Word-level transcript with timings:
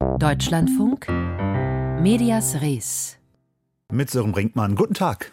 Deutschlandfunk 0.00 1.08
Medias 2.00 2.62
Res. 2.62 3.18
Mit 3.92 4.08
Sören 4.08 4.32
Brinkmann. 4.32 4.74
Guten 4.74 4.94
Tag. 4.94 5.30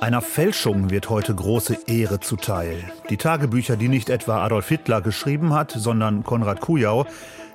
Einer 0.00 0.20
Fälschung 0.22 0.90
wird 0.90 1.08
heute 1.08 1.32
große 1.32 1.78
Ehre 1.86 2.18
zuteil. 2.18 2.82
Die 3.10 3.16
Tagebücher, 3.16 3.76
die 3.76 3.86
nicht 3.86 4.10
etwa 4.10 4.44
Adolf 4.44 4.68
Hitler 4.68 5.00
geschrieben 5.00 5.52
hat, 5.52 5.70
sondern 5.70 6.24
Konrad 6.24 6.60
Kujau, 6.60 7.06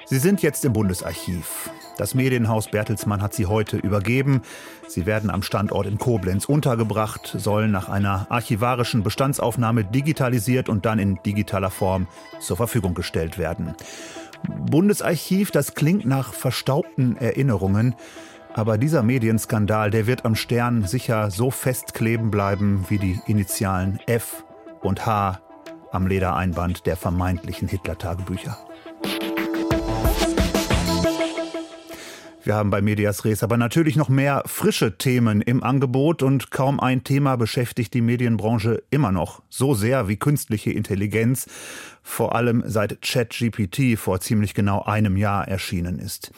sie 0.05 0.19
sind 0.19 0.41
jetzt 0.41 0.63
im 0.63 0.71
Bundesarchiv. 0.71 1.69
Das 1.98 2.14
Medienhaus 2.14 2.68
Bertelsmann 2.68 3.21
hat 3.21 3.34
sie 3.34 3.46
heute 3.46 3.77
übergeben. 3.77 4.41
Sie 4.88 5.05
werden 5.05 5.30
am 5.30 5.44
Standort 5.44 5.88
in 5.88 5.98
Koblenz 5.98 6.45
untergebracht, 6.45 7.34
sollen 7.38 7.71
nach 7.71 7.88
einer 7.88 8.27
archivarischen 8.30 9.02
Bestandsaufnahme 9.02 9.86
digitalisiert 9.86 10.68
und 10.68 10.86
dann 10.86 11.00
in 11.00 11.20
digitaler 11.26 11.70
Form 11.70 12.08
zur 12.39 12.58
Verfügung 12.58 12.95
gestellt 12.95 13.38
werden. 13.38 13.76
Bundesarchiv, 14.70 15.52
das 15.52 15.73
klingt 15.73 16.05
nach 16.05 16.34
verstaubten 16.34 17.17
Erinnerungen. 17.17 17.95
Aber 18.53 18.77
dieser 18.77 19.03
Medienskandal, 19.03 19.89
der 19.89 20.08
wird 20.08 20.25
am 20.25 20.36
Stern 20.36 20.86
sicher 20.86 21.31
so 21.31 21.52
festkleben 21.52 22.31
bleiben 22.31 22.86
wie 22.89 22.98
die 22.98 23.20
Initialen 23.25 24.00
F 24.05 24.45
und 24.81 25.05
H 25.05 25.39
am 25.91 26.08
Ledereinband 26.08 26.86
der 26.86 26.98
vermeintlichen 26.98 27.67
Hitler-Tagebücher. 27.67 28.58
Wir 32.45 32.54
haben 32.54 32.70
bei 32.70 32.80
Medias 32.80 33.26
Res 33.26 33.41
aber 33.41 33.58
natürlich 33.58 33.95
noch 33.95 34.08
mehr 34.08 34.44
frische 34.45 34.99
Themen 34.99 35.41
im 35.41 35.63
Angebot 35.63 36.22
und 36.22 36.52
kaum 36.52 36.80
ein 36.80 37.03
Thema 37.03 37.38
beschäftigt 37.38 37.91
die 37.95 38.02
Medienbranche 38.02 38.84
immer 38.91 39.12
noch 39.12 39.41
so 39.49 39.73
sehr 39.73 40.08
wie 40.08 40.17
künstliche 40.17 40.72
Intelligenz, 40.72 41.48
vor 42.03 42.36
allem 42.36 42.62
seit 42.67 43.02
ChatGPT 43.02 43.97
vor 43.97 44.19
ziemlich 44.19 44.53
genau 44.53 44.84
einem 44.84 45.17
Jahr 45.17 45.47
erschienen 45.47 45.97
ist. 45.97 46.31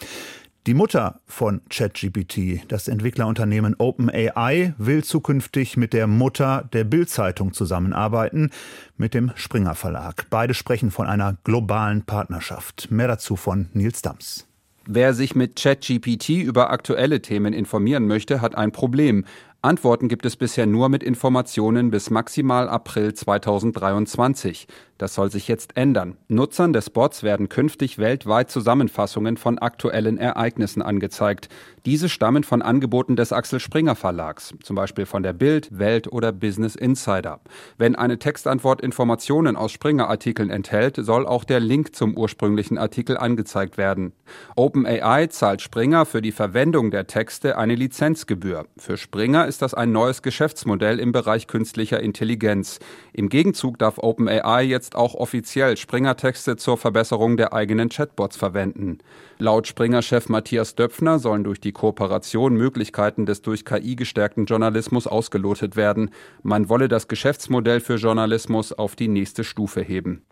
Die 0.66 0.73
Mutter 0.73 1.20
von 1.26 1.59
ChatGPT, 1.70 2.62
das 2.70 2.88
Entwicklerunternehmen 2.88 3.76
OpenAI, 3.78 4.76
will 4.78 5.03
zukünftig 5.03 5.76
mit 5.76 5.92
der 5.92 6.08
Mutter 6.08 6.70
der 6.72 6.86
Bild-Zeitung 6.86 7.52
zusammenarbeiten, 7.52 8.52
mit 8.96 9.14
dem 9.14 9.34
Springer 9.36 9.76
Verlag. 9.76 10.28
Beide 10.30 10.53
sprechen 10.53 10.90
von 10.90 11.06
einer 11.06 11.36
globalen 11.44 12.03
Partnerschaft. 12.03 12.92
Mehr 12.92 13.09
dazu 13.09 13.36
von 13.36 13.68
Nils 13.74 14.02
Dams. 14.02 14.47
Wer 14.90 15.14
sich 15.14 15.36
mit 15.36 15.58
ChatGPT 15.58 16.30
über 16.30 16.70
aktuelle 16.70 17.22
Themen 17.22 17.52
informieren 17.52 18.08
möchte, 18.08 18.40
hat 18.40 18.56
ein 18.56 18.72
Problem. 18.72 19.26
Antworten 19.62 20.08
gibt 20.08 20.26
es 20.26 20.38
bisher 20.38 20.66
nur 20.66 20.88
mit 20.88 21.04
Informationen 21.04 21.92
bis 21.92 22.10
maximal 22.10 22.70
April 22.70 23.14
2023. 23.14 24.66
Das 24.98 25.14
soll 25.14 25.30
sich 25.30 25.48
jetzt 25.48 25.78
ändern. 25.78 26.17
Nutzern 26.28 26.73
des 26.73 26.90
Bots 26.90 27.22
werden 27.22 27.50
künftig 27.50 28.00
weltweit 28.00 28.50
Zusammenfassungen 28.50 29.38
von 29.38 29.59
aktuellen 29.59 30.17
Ereignissen 30.17 30.81
angezeigt. 30.81 31.50
Diese 31.86 32.09
stammen 32.09 32.44
von 32.44 32.62
Angeboten 32.62 33.16
des 33.16 33.31
Axel 33.31 33.59
Springer 33.59 33.95
Verlags, 33.95 34.53
zum 34.62 34.75
Beispiel 34.75 35.06
von 35.06 35.23
der 35.23 35.34
Bild, 35.34 35.70
Welt 35.78 36.12
oder 36.12 36.31
Business 36.31 36.75
Insider. 36.75 37.40
Wenn 37.78 37.95
eine 37.95 38.20
Textantwort 38.20 38.81
Informationen 38.81 39.56
aus 39.56 39.72
Springer-Artikeln 39.72 40.50
enthält, 40.50 40.98
soll 40.98 41.25
auch 41.25 41.44
der 41.44 41.59
Link 41.59 41.95
zum 41.95 42.18
ursprünglichen 42.18 42.78
Artikel 42.78 43.18
angezeigt 43.18 43.78
werden. 43.78 44.14
OpenAI 44.56 45.28
zahlt 45.28 45.62
Springer 45.62 46.06
für 46.06 46.22
die 46.22 46.31
Verwendung 46.31 46.92
der 46.92 47.08
Texte 47.08 47.58
eine 47.58 47.75
Lizenzgebühr. 47.75 48.66
Für 48.78 48.98
Springer 48.98 49.45
ist 49.48 49.62
das 49.62 49.73
ein 49.73 49.92
neues 49.92 50.22
Geschäftsmodell 50.22 51.00
im 51.00 51.12
Bereich 51.12 51.48
künstlicher 51.48 52.00
Intelligenz. 52.00 52.80
Im 53.14 53.30
Gegenzug 53.30 53.78
darf 53.80 53.98
OpenAI 53.98 54.64
jetzt 54.64 54.87
jetzt 54.88 54.96
auch 54.96 55.16
offiziell 55.16 55.76
Springer-Texte 55.76 56.56
zur 56.56 56.78
Verbesserung 56.78 57.36
der 57.36 57.52
eigenen 57.52 57.90
Chatbots 57.90 58.38
verwenden. 58.38 59.00
Laut 59.38 59.68
Springer-Chef 59.68 60.30
Matthias 60.30 60.76
Döpfner 60.76 61.20
sollen 61.20 61.44
durch 61.44 61.59
die 61.59 61.74
Kooperation 61.74 62.56
Möglichkeiten 62.56 63.26
des 63.26 63.42
durch 63.42 63.66
KI 63.66 63.97
gestärkten 63.97 64.46
Journalismus 64.46 65.06
ausgelotet 65.06 65.76
werden. 65.76 66.12
Man 66.42 66.70
wolle 66.70 66.88
das 66.88 67.09
Geschäftsmodell 67.09 67.81
für 67.81 67.96
Journalismus 67.96 68.72
auf 68.72 68.96
die 68.96 69.09
nächste 69.09 69.44
Stufe 69.44 69.81
heben. 69.81 70.26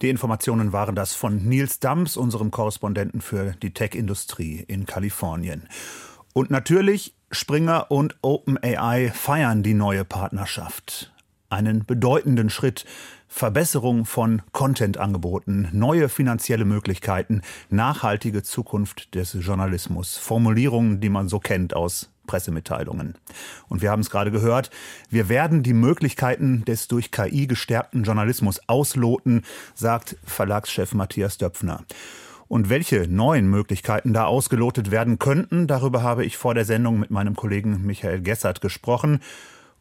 Die 0.00 0.08
Informationen 0.08 0.72
waren 0.72 0.94
das 0.94 1.12
von 1.12 1.36
Nils 1.46 1.80
Dams, 1.80 2.16
unserem 2.16 2.50
Korrespondenten 2.50 3.20
für 3.20 3.52
die 3.62 3.74
Tech-Industrie 3.74 4.64
in 4.66 4.86
Kalifornien. 4.86 5.68
Und 6.32 6.50
natürlich, 6.50 7.14
Springer 7.30 7.90
und 7.90 8.16
OpenAI 8.22 9.10
feiern 9.14 9.62
die 9.62 9.74
neue 9.74 10.06
Partnerschaft. 10.06 11.12
Einen 11.50 11.86
bedeutenden 11.86 12.50
Schritt 12.50 12.84
Verbesserung 13.26 14.04
von 14.04 14.42
Content-Angeboten, 14.52 15.68
neue 15.72 16.10
finanzielle 16.10 16.66
Möglichkeiten, 16.66 17.40
nachhaltige 17.70 18.42
Zukunft 18.42 19.14
des 19.14 19.36
Journalismus. 19.40 20.18
Formulierungen, 20.18 21.00
die 21.00 21.08
man 21.08 21.28
so 21.28 21.38
kennt 21.38 21.74
aus 21.74 22.10
Pressemitteilungen. 22.26 23.14
Und 23.68 23.80
wir 23.80 23.90
haben 23.90 24.00
es 24.00 24.10
gerade 24.10 24.30
gehört, 24.30 24.70
wir 25.08 25.30
werden 25.30 25.62
die 25.62 25.72
Möglichkeiten 25.72 26.64
des 26.66 26.86
durch 26.86 27.10
KI 27.10 27.46
gestärkten 27.46 28.04
Journalismus 28.04 28.60
ausloten, 28.66 29.42
sagt 29.74 30.16
Verlagschef 30.24 30.92
Matthias 30.92 31.38
Döpfner. 31.38 31.84
Und 32.46 32.70
welche 32.70 33.08
neuen 33.08 33.48
Möglichkeiten 33.48 34.12
da 34.12 34.24
ausgelotet 34.24 34.90
werden 34.90 35.18
könnten, 35.18 35.66
darüber 35.66 36.02
habe 36.02 36.24
ich 36.24 36.36
vor 36.36 36.54
der 36.54 36.64
Sendung 36.64 36.98
mit 36.98 37.10
meinem 37.10 37.36
Kollegen 37.36 37.86
Michael 37.86 38.20
Gessert 38.20 38.60
gesprochen. 38.60 39.20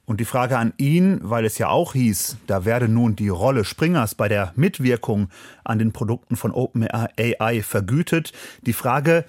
Und 0.08 0.22
die 0.22 0.26
Frage 0.26 0.58
an 0.58 0.74
ihn, 0.78 1.20
weil 1.22 1.44
es 1.44 1.58
ja 1.58 1.68
auch 1.68 1.92
hieß, 1.92 2.38
da 2.48 2.64
werde 2.64 2.88
nun 2.88 3.18
die 3.18 3.28
Rolle 3.28 3.66
Springers 3.66 4.16
bei 4.16 4.30
der 4.30 4.54
Mitwirkung 4.56 5.28
an 5.66 5.80
den 5.80 5.92
Produkten 5.92 6.38
von 6.38 6.54
OpenAI 6.54 7.62
vergütet. 7.62 8.32
Die 8.62 8.72
Frage, 8.72 9.26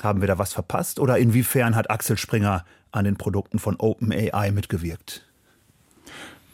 haben 0.00 0.20
wir 0.20 0.28
da 0.28 0.38
was 0.38 0.52
verpasst 0.52 1.00
oder 1.00 1.18
inwiefern 1.18 1.74
hat 1.74 1.90
Axel 1.90 2.16
Springer 2.16 2.64
an 2.92 3.04
den 3.04 3.16
Produkten 3.16 3.58
von 3.58 3.74
OpenAI 3.76 4.52
mitgewirkt? 4.52 5.26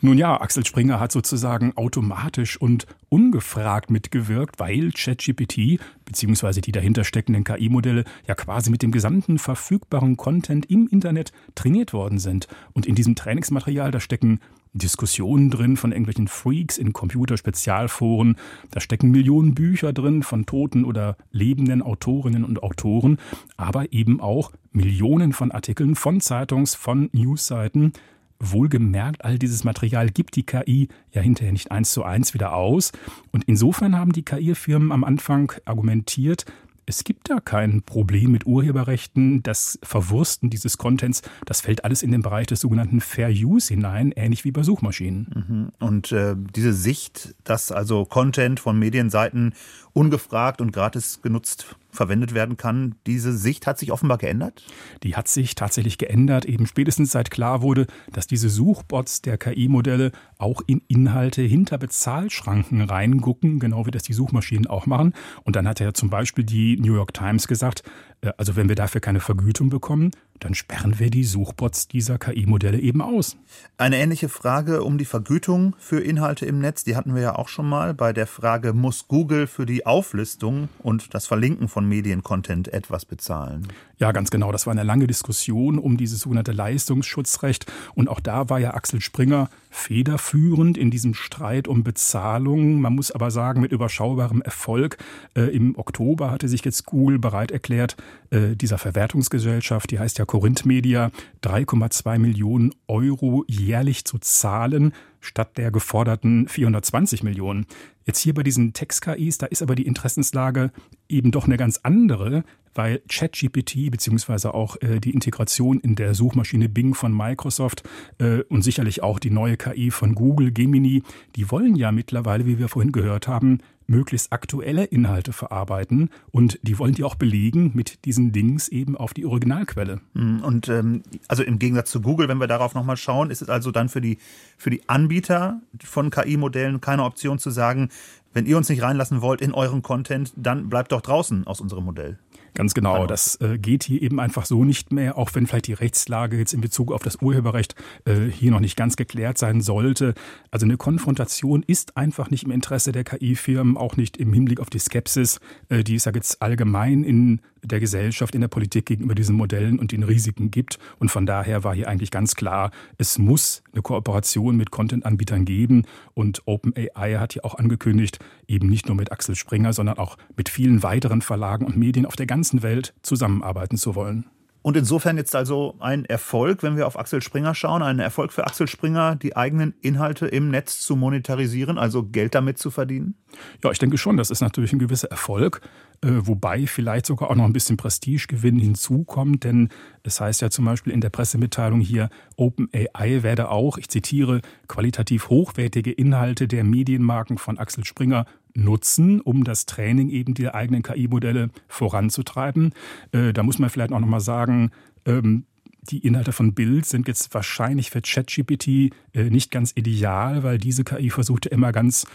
Nun 0.01 0.17
ja, 0.17 0.41
Axel 0.41 0.65
Springer 0.65 1.01
hat 1.01 1.11
sozusagen 1.11 1.77
automatisch 1.77 2.61
und 2.61 2.87
ungefragt 3.09 3.91
mitgewirkt, 3.91 4.61
weil 4.61 4.93
ChatGPT 4.93 5.81
bzw. 6.05 6.61
die 6.61 6.71
dahinter 6.71 7.03
steckenden 7.03 7.43
KI-Modelle 7.43 8.05
ja 8.27 8.37
quasi 8.37 8.71
mit 8.71 8.83
dem 8.83 8.93
gesamten 8.93 9.39
verfügbaren 9.39 10.17
Content 10.17 10.67
im 10.71 10.87
Internet 10.87 11.33
trainiert 11.57 11.93
worden 11.93 12.21
sind. 12.21 12.47
Und 12.75 12.87
in 12.87 12.95
diesem 12.95 13.17
Trainingsmaterial, 13.17 13.91
da 13.91 13.99
stecken 13.99 14.39
Diskussionen 14.73 15.51
drin 15.51 15.77
von 15.77 15.91
irgendwelchen 15.91 16.29
Freaks 16.29 16.79
in 16.79 16.93
Computerspezialforen. 16.93 18.37
Da 18.71 18.81
stecken 18.81 19.11
Millionen 19.11 19.55
Bücher 19.55 19.93
drin 19.93 20.23
von 20.23 20.47
toten 20.47 20.85
oder 20.85 21.17
lebenden 21.33 21.83
Autorinnen 21.83 22.45
und 22.45 22.63
Autoren, 22.63 23.19
aber 23.57 23.93
eben 23.93 24.21
auch 24.21 24.53
Millionen 24.71 25.33
von 25.33 25.51
Artikeln 25.51 25.97
von 25.97 26.21
Zeitungs-, 26.21 26.77
von 26.77 27.11
Newsseiten, 27.13 27.93
Wohlgemerkt, 28.41 29.25
all 29.25 29.39
dieses 29.39 29.65
Material 29.65 30.11
gibt 30.11 30.37
die 30.37 30.45
KI 30.45 30.89
ja 31.13 31.21
hinterher 31.21 31.53
nicht 31.53 31.71
eins 31.71 31.93
zu 31.93 32.05
eins 32.05 32.35
wieder 32.35 32.55
aus. 32.55 32.93
Und 33.33 33.45
insofern 33.45 33.97
haben 33.97 34.13
die 34.13 34.25
KI-Firmen 34.25 34.93
am 34.93 35.05
Anfang 35.05 35.53
argumentiert, 35.65 36.45
es 36.89 37.05
gibt 37.05 37.29
da 37.29 37.39
kein 37.39 37.83
Problem 37.83 38.33
mit 38.33 38.47
Urheberrechten. 38.47 39.43
Das 39.43 39.79
Verwursten 39.83 40.49
dieses 40.49 40.79
Contents, 40.79 41.21
das 41.45 41.61
fällt 41.61 41.85
alles 41.85 42.03
in 42.03 42.13
den 42.13 42.23
Bereich 42.23 42.47
des 42.47 42.61
sogenannten 42.61 43.01
Fair 43.03 43.29
Use 43.29 43.69
hinein, 43.69 44.13
ähnlich 44.17 44.45
wie 44.45 44.53
bei 44.53 44.63
Suchmaschinen. 44.63 45.27
Mhm. 45.35 45.87
Und 45.87 46.13
äh, 46.13 46.35
diese 46.57 46.73
Sicht, 46.73 47.35
dass 47.45 47.71
also 47.71 48.07
Content 48.07 48.59
von 48.59 48.79
Medienseiten 48.79 49.53
ungefragt 49.93 50.63
und 50.63 50.73
gratis 50.73 51.21
genutzt 51.21 51.77
verwendet 51.99 52.33
werden 52.33 52.57
kann. 52.57 52.95
Diese 53.07 53.37
Sicht 53.37 53.67
hat 53.67 53.79
sich 53.79 53.93
offenbar 53.93 54.19
geändert? 54.19 54.65
Die 55.03 55.17
hat 55.17 55.29
sich 55.29 55.55
tatsächlich 55.57 55.99
geändert, 55.99 56.47
eben 56.47 56.67
spätestens 56.67 57.11
seit 57.11 57.31
klar 57.31 57.61
wurde, 57.61 57.87
dass 58.13 58.27
diese 58.27 58.49
Suchbots 58.49 59.21
der 59.21 59.37
KI-Modelle 59.37 60.13
auch 60.39 60.63
in 60.67 60.81
Inhalte 60.89 61.43
hinter 61.43 61.77
Bezahlschranken 61.77 62.83
reingucken, 62.83 63.59
genau 63.59 63.85
wie 63.85 63.91
das 63.91 64.05
die 64.05 64.13
Suchmaschinen 64.13 64.69
auch 64.69 64.87
machen. 64.87 65.13
Und 65.43 65.57
dann 65.57 65.67
hat 65.67 65.81
ja 65.81 65.93
zum 65.93 66.09
Beispiel 66.09 66.45
die 66.45 66.77
New 66.79 66.95
York 66.95 67.13
Times 67.13 67.49
gesagt, 67.49 67.83
äh, 68.21 68.31
also 68.39 68.57
wenn 68.57 68.69
wir 68.69 68.77
dafür 68.77 69.01
keine 69.01 69.21
Vergütung 69.21 69.69
bekommen, 69.69 70.13
dann 70.41 70.55
sperren 70.55 70.99
wir 70.99 71.11
die 71.11 71.25
Suchbots 71.25 71.89
dieser 71.89 72.19
KI-Modelle 72.19 72.79
eben 72.79 73.03
aus. 73.03 73.37
Eine 73.77 73.99
ähnliche 73.99 74.29
Frage 74.29 74.83
um 74.83 74.99
die 74.99 75.05
Vergütung 75.05 75.75
für 75.79 76.01
Inhalte 76.01 76.47
im 76.47 76.59
Netz, 76.59 76.85
die 76.85 76.97
hatten 76.97 77.15
wir 77.15 77.23
ja 77.23 77.35
auch 77.37 77.49
schon 77.49 77.69
mal 77.69 77.95
bei 77.95 78.13
der 78.13 78.27
Frage, 78.27 78.73
muss 78.73 79.09
Google 79.09 79.47
für 79.47 79.67
die 79.67 79.87
Auflistung 79.87 80.69
und 80.81 81.15
das 81.15 81.27
Verlinken 81.27 81.69
von 81.69 81.89
Mediencontent 81.89 82.69
etwas 82.69 83.05
bezahlen? 83.05 83.69
Ja, 83.99 84.13
ganz 84.13 84.31
genau. 84.31 84.53
Das 84.53 84.67
war 84.67 84.73
eine 84.73 84.85
lange 84.85 85.07
Diskussion 85.07 85.79
um 85.79 85.97
dieses 85.97 86.21
sogenannte 86.21 86.53
Leistungsschutzrecht. 86.53 87.67
Und 87.95 88.09
auch 88.09 88.21
da 88.21 88.49
war 88.49 88.59
ja 88.61 88.75
Axel 88.75 89.01
Springer 89.01 89.51
federführend 89.71 90.79
in 90.79 90.91
diesem 90.91 91.15
Streit 91.15 91.69
um 91.69 91.83
Bezahlung. 91.85 92.81
Man 92.81 92.95
muss 92.95 93.11
aber 93.11 93.31
sagen, 93.31 93.61
mit 93.61 93.73
überschaubarem 93.73 94.43
Erfolg. 94.43 94.99
Äh, 95.35 95.55
Im 95.55 95.79
Oktober 95.79 96.31
hatte 96.31 96.49
sich 96.49 96.65
jetzt 96.65 96.87
Google 96.87 97.19
bereit 97.19 97.51
erklärt, 97.51 97.97
äh, 98.31 98.57
dieser 98.57 98.79
Verwertungsgesellschaft, 98.79 99.91
die 99.91 99.99
heißt 99.99 100.19
ja 100.19 100.25
Corinth 100.25 100.67
Media, 100.67 101.11
3,2 101.43 102.19
Millionen 102.19 102.75
Euro 102.87 103.45
jährlich 103.47 104.05
zu 104.05 104.19
zahlen 104.19 104.93
statt 105.21 105.59
der 105.59 105.71
geforderten 105.71 106.49
420 106.49 107.23
Millionen. 107.23 107.67
Jetzt 108.07 108.21
hier 108.21 108.35
bei 108.35 108.43
diesen 108.43 108.73
Text-KIs, 108.73 109.39
da 109.39 109.47
ist 109.47 109.63
aber 109.63 109.75
die 109.75 109.87
Interessenslage 109.87 110.71
eben 111.09 111.31
doch 111.31 111.45
eine 111.47 111.57
ganz 111.57 111.81
andere, 111.83 112.45
weil 112.79 113.03
ChatGPT 113.09 113.91
beziehungsweise 113.91 114.55
auch 114.55 114.77
äh, 114.81 115.01
die 115.01 115.11
Integration 115.11 115.81
in 115.81 115.97
der 115.97 116.15
Suchmaschine 116.15 116.69
Bing 116.69 116.95
von 116.95 117.13
Microsoft 117.13 117.83
äh, 118.19 118.43
und 118.43 118.63
sicherlich 118.63 119.03
auch 119.03 119.19
die 119.19 119.31
neue 119.31 119.57
KI 119.57 119.91
von 119.91 120.15
Google, 120.15 120.53
Gemini, 120.53 121.03
die 121.35 121.51
wollen 121.51 121.75
ja 121.75 121.91
mittlerweile, 121.91 122.47
wie 122.47 122.61
wir 122.61 122.69
vorhin 122.69 122.93
gehört 122.93 123.27
haben, 123.27 123.59
möglichst 123.89 124.33
aktuelle 124.33 124.85
Inhalte 124.85 125.33
verarbeiten 125.33 126.11
und 126.31 126.61
die 126.63 126.79
wollen 126.79 126.95
die 126.95 127.03
auch 127.03 127.17
belegen 127.17 127.73
mit 127.75 128.05
diesen 128.05 128.33
Links 128.33 128.69
eben 128.69 128.97
auf 128.97 129.13
die 129.13 129.27
Originalquelle. 129.27 130.01
Mm, 130.15 130.41
und 130.41 130.69
ähm, 130.69 131.03
also 131.27 131.43
im 131.43 131.59
Gegensatz 131.59 131.91
zu 131.91 132.01
Google, 132.01 132.29
wenn 132.29 132.39
wir 132.39 132.47
darauf 132.47 132.75
nochmal 132.75 132.99
schauen, 132.99 133.31
ist 133.31 133.43
es 133.43 133.49
also 133.49 133.73
dann 133.73 133.89
für 133.89 134.01
die, 134.01 134.19
für 134.57 134.71
die 134.71 134.89
Anbieter 134.89 135.63
von 135.83 136.11
KI-Modellen 136.11 136.81
keine 136.81 137.03
Option 137.03 137.39
zu 137.41 137.51
sagen, 137.51 137.89
wenn 138.35 138.47
ihr 138.47 138.57
uns 138.57 138.69
nicht 138.69 138.83
reinlassen 138.83 139.21
wollt 139.21 139.41
in 139.41 139.53
euren 139.53 139.83
Content, 139.83 140.33
dann 140.37 140.69
bleibt 140.69 140.93
doch 140.93 141.01
draußen 141.01 141.47
aus 141.47 141.61
unserem 141.61 141.85
Modell. 141.85 142.19
Ganz 142.55 142.75
genau. 142.75 143.07
Das 143.07 143.41
äh, 143.41 143.59
geht 143.59 143.85
hier 143.85 144.03
eben 144.03 144.21
einfach 144.21 144.45
so 144.45 144.65
nicht 144.65 144.93
mehr, 144.93 145.17
auch 145.17 145.31
wenn 145.35 145.47
vielleicht 145.47 145.67
die 145.67 145.75
Rechtslage 145.75 146.37
jetzt 146.37 146.53
in 146.53 146.61
Bezug 146.61 146.93
auf 146.93 147.03
das 147.03 147.17
Urheberrecht 147.23 147.75
äh, 148.05 148.27
hier 148.27 148.51
noch 148.51 148.61
nicht 148.61 148.77
ganz 148.77 148.97
geklärt 148.97 149.39
sein 149.39 149.61
sollte. 149.61 150.15
Also 150.51 150.67
eine 150.67 150.77
Konfrontation 150.77 151.63
ist 151.67 151.97
einfach 151.97 152.31
nicht 152.31 152.45
im 152.45 152.51
Interesse 152.51 152.93
der 152.93 153.05
KI-Firmen, 153.05 153.77
auch 153.77 153.97
nicht 153.97 154.17
im 154.17 154.33
Hinblick 154.33 154.61
auf 154.61 154.71
die 154.71 154.79
Skepsis, 154.79 155.41
äh, 155.69 155.85
die 155.85 155.97
es 155.97 156.05
ja 156.05 156.13
jetzt 156.15 156.43
allgemein 156.43 157.05
in 157.05 157.41
der 157.63 157.81
Gesellschaft, 157.81 158.35
in 158.35 158.41
der 158.41 158.49
Politik 158.49 158.87
gegenüber 158.87 159.15
diesen 159.15 159.37
Modellen 159.37 159.79
und 159.79 159.93
den 159.93 160.03
Risiken 160.03 160.51
gibt. 160.51 160.79
Und 160.99 161.11
von 161.11 161.27
daher 161.27 161.65
war 161.65 161.75
hier 161.75 161.89
eigentlich 161.89 162.11
ganz 162.11 162.35
klar, 162.35 162.71
es 162.97 163.19
muss 163.19 163.63
eine 163.73 163.83
Kooperation 163.83 164.57
mit 164.57 164.71
Content-Anbietern 164.71 165.45
geben. 165.45 165.85
Und 166.15 166.43
OpenAI 166.47 167.15
hat 167.19 167.35
hier 167.35 167.45
auch 167.45 167.57
angekündigt, 167.57 168.19
eben 168.47 168.69
nicht 168.69 168.87
nur 168.87 168.97
mit 168.97 169.13
Axel 169.13 169.35
Springer, 169.35 169.73
sondern 169.73 169.99
auch 169.99 170.17
mit 170.37 170.49
vielen 170.49 170.83
weiteren 170.83 171.23
Verlagen 171.23 171.67
und 171.67 171.77
Medien 171.77 172.07
auf 172.07 172.17
der 172.17 172.27
ganzen 172.27 172.63
Welt 172.63 172.95
zusammenarbeiten 173.03 173.77
zu 173.77 173.95
wollen. 173.95 174.25
Und 174.61 174.77
insofern 174.77 175.17
jetzt 175.17 175.37
also 175.37 175.77
ein 175.79 176.05
Erfolg, 176.05 176.63
wenn 176.63 176.77
wir 176.77 176.87
auf 176.87 176.99
Axel 176.99 177.23
Springer 177.23 177.55
schauen, 177.55 177.83
ein 177.83 178.01
Erfolg 178.01 178.33
für 178.33 178.45
Axel 178.45 178.67
Springer, 178.67 179.15
die 179.15 179.37
eigenen 179.37 179.75
Inhalte 179.81 180.27
im 180.27 180.51
Netz 180.51 180.81
zu 180.81 180.97
monetarisieren, 180.97 181.79
also 181.79 182.03
Geld 182.03 182.35
damit 182.35 182.59
zu 182.59 182.71
verdienen? 182.71 183.15
Ja, 183.63 183.71
ich 183.71 183.79
denke 183.79 183.99
schon, 183.99 184.17
das 184.17 184.31
ist 184.31 184.41
natürlich 184.41 184.73
ein 184.73 184.81
gewisser 184.81 185.09
Erfolg, 185.09 185.61
äh, 186.01 186.09
wobei 186.11 186.67
vielleicht 186.67 187.07
sogar 187.07 187.31
auch 187.31 187.37
noch 187.37 187.45
ein 187.45 187.53
bisschen 187.53 187.77
Prestigegewinn 187.77 188.59
hinzukommt, 188.59 189.45
denn 189.45 189.69
es 190.03 190.21
heißt 190.21 190.43
ja 190.43 190.51
zum 190.51 190.65
Beispiel 190.65 190.93
in 190.93 191.01
der 191.01 191.11
Pressemitteilung 191.11 191.81
hier, 191.81 192.09
OpenAI 192.37 193.23
werde 193.23 193.51
auch, 193.51 193.79
ich 193.79 193.89
zitiere, 193.89 194.41
qualitativ 194.67 195.29
hochwertige 195.29 195.93
Inhalte 195.93 196.49
der 196.49 196.65
Medienmarken 196.65 197.39
von 197.39 197.59
Axel 197.59 197.85
Springer 197.85 198.27
nutzen, 198.55 199.21
um 199.21 199.45
das 199.45 199.67
Training 199.67 200.09
eben 200.09 200.35
der 200.35 200.55
eigenen 200.55 200.83
KI-Modelle 200.83 201.51
voranzutreiben. 201.69 202.73
Äh, 203.13 203.33
da 203.33 203.43
muss 203.43 203.59
man 203.59 203.71
vielleicht 203.71 203.93
auch 203.93 204.01
nochmal 204.01 204.21
sagen, 204.21 204.71
ähm, 205.07 205.45
die 205.91 205.99
Inhalte 205.99 206.33
von 206.33 206.55
Bild 206.55 206.85
sind 206.87 207.09
jetzt 207.09 207.33
wahrscheinlich 207.35 207.91
für 207.91 208.03
ChatGPT 208.03 208.93
äh, 209.15 209.31
nicht 209.31 209.51
ganz 209.51 209.73
ideal, 209.75 210.43
weil 210.43 210.59
diese 210.59 210.85
KI 210.85 211.11
versucht 211.11 211.47
ja 211.47 211.53
immer 211.53 211.73
ganz 211.73 212.07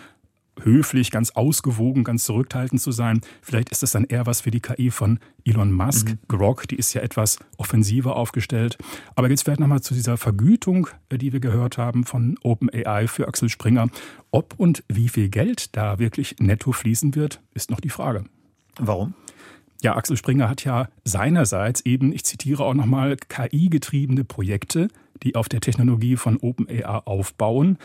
höflich, 0.61 1.11
ganz 1.11 1.31
ausgewogen, 1.31 2.03
ganz 2.03 2.25
zurückhaltend 2.25 2.81
zu 2.81 2.91
sein. 2.91 3.21
Vielleicht 3.41 3.69
ist 3.69 3.83
das 3.83 3.91
dann 3.91 4.05
eher 4.05 4.25
was 4.25 4.41
für 4.41 4.51
die 4.51 4.59
KI 4.59 4.91
von 4.91 5.19
Elon 5.45 5.71
Musk. 5.71 6.09
Mhm. 6.09 6.19
Grok, 6.27 6.67
die 6.67 6.75
ist 6.75 6.93
ja 6.93 7.01
etwas 7.01 7.39
offensiver 7.57 8.15
aufgestellt. 8.15 8.77
Aber 9.15 9.29
jetzt 9.29 9.43
vielleicht 9.43 9.59
nochmal 9.59 9.81
zu 9.81 9.93
dieser 9.93 10.17
Vergütung, 10.17 10.87
äh, 11.09 11.17
die 11.17 11.33
wir 11.33 11.39
gehört 11.39 11.77
haben 11.77 12.03
von 12.03 12.37
OpenAI 12.43 13.07
für 13.07 13.27
Axel 13.27 13.49
Springer. 13.49 13.89
Ob 14.31 14.53
und 14.57 14.83
wie 14.87 15.09
viel 15.09 15.29
Geld 15.29 15.75
da 15.75 15.99
wirklich 15.99 16.35
netto 16.39 16.71
fließen 16.71 17.15
wird, 17.15 17.41
ist 17.53 17.69
noch 17.69 17.79
die 17.79 17.89
Frage. 17.89 18.25
Warum? 18.79 19.13
Ja, 19.81 19.97
Axel 19.97 20.15
Springer 20.15 20.49
hat 20.49 20.63
ja 20.63 20.87
seinerseits 21.03 21.81
eben, 21.81 22.13
ich 22.13 22.23
zitiere 22.23 22.63
auch 22.63 22.73
nochmal, 22.73 23.17
KI-getriebene 23.17 24.23
Projekte, 24.23 24.87
die 25.23 25.35
auf 25.35 25.49
der 25.49 25.59
Technologie 25.59 26.15
von 26.15 26.37
OpenAI 26.37 27.01
aufbauen 27.05 27.77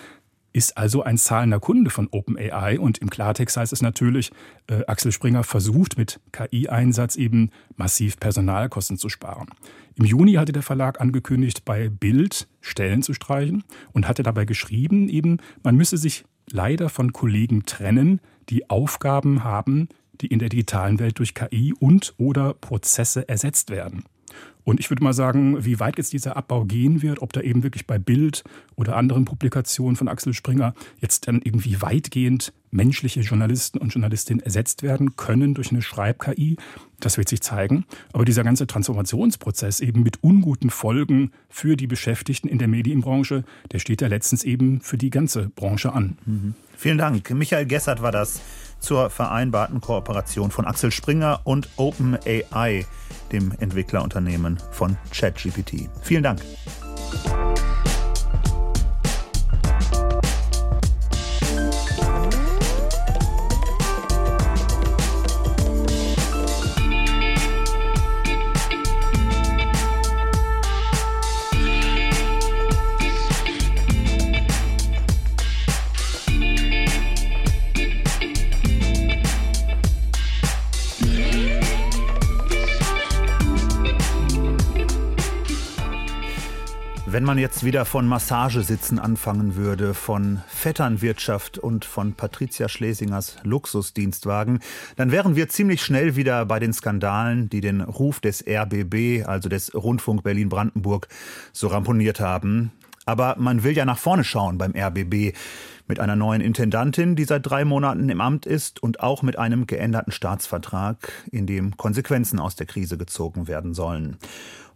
ist 0.59 0.77
also 0.77 1.05
ein 1.05 1.17
zahlender 1.17 1.61
Kunde 1.61 1.89
von 1.89 2.09
OpenAI 2.11 2.81
und 2.81 2.99
im 2.99 3.09
Klartext 3.09 3.57
heißt 3.57 3.73
es 3.73 3.81
natürlich, 3.81 4.33
äh, 4.67 4.85
Axel 4.89 5.13
Springer 5.13 5.45
versucht 5.45 5.97
mit 5.97 6.21
KI-Einsatz 6.33 7.15
eben 7.15 7.51
massiv 7.77 8.19
Personalkosten 8.19 8.99
zu 8.99 9.09
sparen. 9.09 9.47
Im 9.95 10.05
Juni 10.05 10.33
hatte 10.33 10.51
der 10.51 10.65
Verlag 10.65 11.01
angekündigt, 11.01 11.65
bei 11.65 11.89
Bild 11.89 12.49
Stellen 12.61 13.03
zu 13.03 13.15
streichen 13.15 13.63
und 13.93 14.09
hatte 14.09 14.25
dabei 14.25 14.47
geschrieben, 14.47 15.09
eben 15.09 15.39
man 15.63 15.77
müsse 15.77 15.97
sich 15.97 16.25
leider 16.51 16.89
von 16.89 17.13
Kollegen 17.13 17.65
trennen, 17.65 18.21
die 18.49 18.69
Aufgaben 18.69 19.45
haben, 19.45 19.89
die 20.21 20.27
in 20.27 20.41
der 20.41 20.49
digitalen 20.49 20.99
Welt 20.99 21.21
durch 21.21 21.35
KI 21.35 21.73
und 21.79 22.15
oder 22.19 22.53
Prozesse 22.55 23.29
ersetzt 23.29 23.71
werden. 23.71 24.03
Und 24.64 24.81
ich 24.81 24.90
würde 24.90 25.02
mal 25.02 25.14
sagen, 25.14 25.64
wie 25.64 25.81
weit 25.81 25.96
jetzt 25.96 26.12
dieser 26.12 26.37
Abbau 26.37 26.64
gehen 26.67 27.00
wird, 27.00 27.23
ob 27.23 27.32
da 27.32 27.40
eben 27.40 27.62
wirklich 27.62 27.87
bei 27.87 27.99
Bild 27.99 28.44
oder 28.76 28.96
anderen 28.96 29.25
Publikationen 29.25 29.96
von 29.96 30.08
Axel 30.08 30.35
Springer 30.35 30.75
jetzt 31.00 31.26
dann 31.26 31.40
irgendwie 31.43 31.81
weitgehend 31.81 32.52
menschliche 32.70 33.20
Journalisten 33.20 33.79
und 33.79 33.94
Journalistinnen 33.94 34.44
ersetzt 34.44 34.82
werden 34.82 35.17
können 35.17 35.55
durch 35.55 35.70
eine 35.70 35.81
Schreib-KI, 35.81 36.56
das 37.00 37.17
wird 37.17 37.31
sich 37.31 37.40
zeigen. 37.40 37.87
Aber 38.12 38.26
dieser 38.26 38.44
ganze 38.44 38.67
Transformationsprozess 38.67 39.81
eben 39.81 40.02
mit 40.02 40.23
unguten 40.23 40.69
Folgen 40.69 41.32
für 41.49 41.76
die 41.76 41.87
Beschäftigten 41.87 42.49
in 42.49 42.58
der 42.58 42.69
Medienbranche, 42.69 43.44
der 43.73 43.79
steht 43.79 44.02
ja 44.02 44.08
letztens 44.08 44.44
eben 44.44 44.82
für 44.82 44.99
die 44.99 45.11
ganze 45.11 45.49
Branche 45.49 45.94
an. 45.94 46.19
Mhm. 46.26 46.55
Vielen 46.76 46.99
Dank. 46.99 47.31
Michael 47.31 47.67
Gessert 47.67 48.02
war 48.02 48.12
das 48.12 48.40
zur 48.81 49.11
vereinbarten 49.11 49.81
Kooperation 49.81 50.51
von 50.51 50.65
Axel 50.65 50.91
Springer 50.91 51.41
und 51.45 51.69
OpenAI, 51.77 52.87
dem 53.33 53.53
Entwicklerunternehmen 53.59 54.59
von 54.71 54.97
ChatGPT. 55.13 55.89
Vielen 56.03 56.23
Dank. 56.23 56.41
Man 87.28 87.37
jetzt 87.37 87.62
wieder 87.62 87.85
von 87.85 88.08
Massagesitzen 88.08 88.99
anfangen 88.99 89.54
würde, 89.54 89.92
von 89.92 90.40
Vetternwirtschaft 90.49 91.58
und 91.58 91.85
von 91.85 92.14
Patricia 92.14 92.70
Schlesingers 92.70 93.37
Luxusdienstwagen, 93.42 94.61
dann 94.97 95.11
wären 95.11 95.37
wir 95.37 95.50
ziemlich 95.50 95.82
schnell 95.82 96.16
wieder 96.16 96.47
bei 96.47 96.58
den 96.58 96.73
Skandalen, 96.73 97.50
die 97.50 97.61
den 97.61 97.82
Ruf 97.82 98.20
des 98.20 98.42
RBB, 98.49 99.26
also 99.26 99.50
des 99.50 99.75
Rundfunk 99.75 100.23
Berlin-Brandenburg, 100.23 101.08
so 101.52 101.66
ramponiert 101.66 102.18
haben. 102.18 102.73
Aber 103.04 103.37
man 103.38 103.62
will 103.62 103.76
ja 103.76 103.85
nach 103.85 103.99
vorne 103.99 104.25
schauen 104.25 104.56
beim 104.56 104.73
RBB 104.75 105.37
mit 105.87 106.00
einer 106.00 106.16
neuen 106.16 106.40
Intendantin, 106.40 107.14
die 107.14 107.25
seit 107.25 107.44
drei 107.44 107.66
Monaten 107.66 108.08
im 108.08 108.23
Amt 108.23 108.47
ist 108.47 108.82
und 108.82 109.00
auch 109.00 109.20
mit 109.20 109.38
einem 109.38 109.66
geänderten 109.66 110.12
Staatsvertrag, 110.12 111.12
in 111.30 111.47
dem 111.47 111.76
Konsequenzen 111.76 112.38
aus 112.38 112.56
der 112.56 112.66
Krise 112.66 112.97
gezogen 112.97 113.49
werden 113.49 113.75
sollen. 113.75 114.16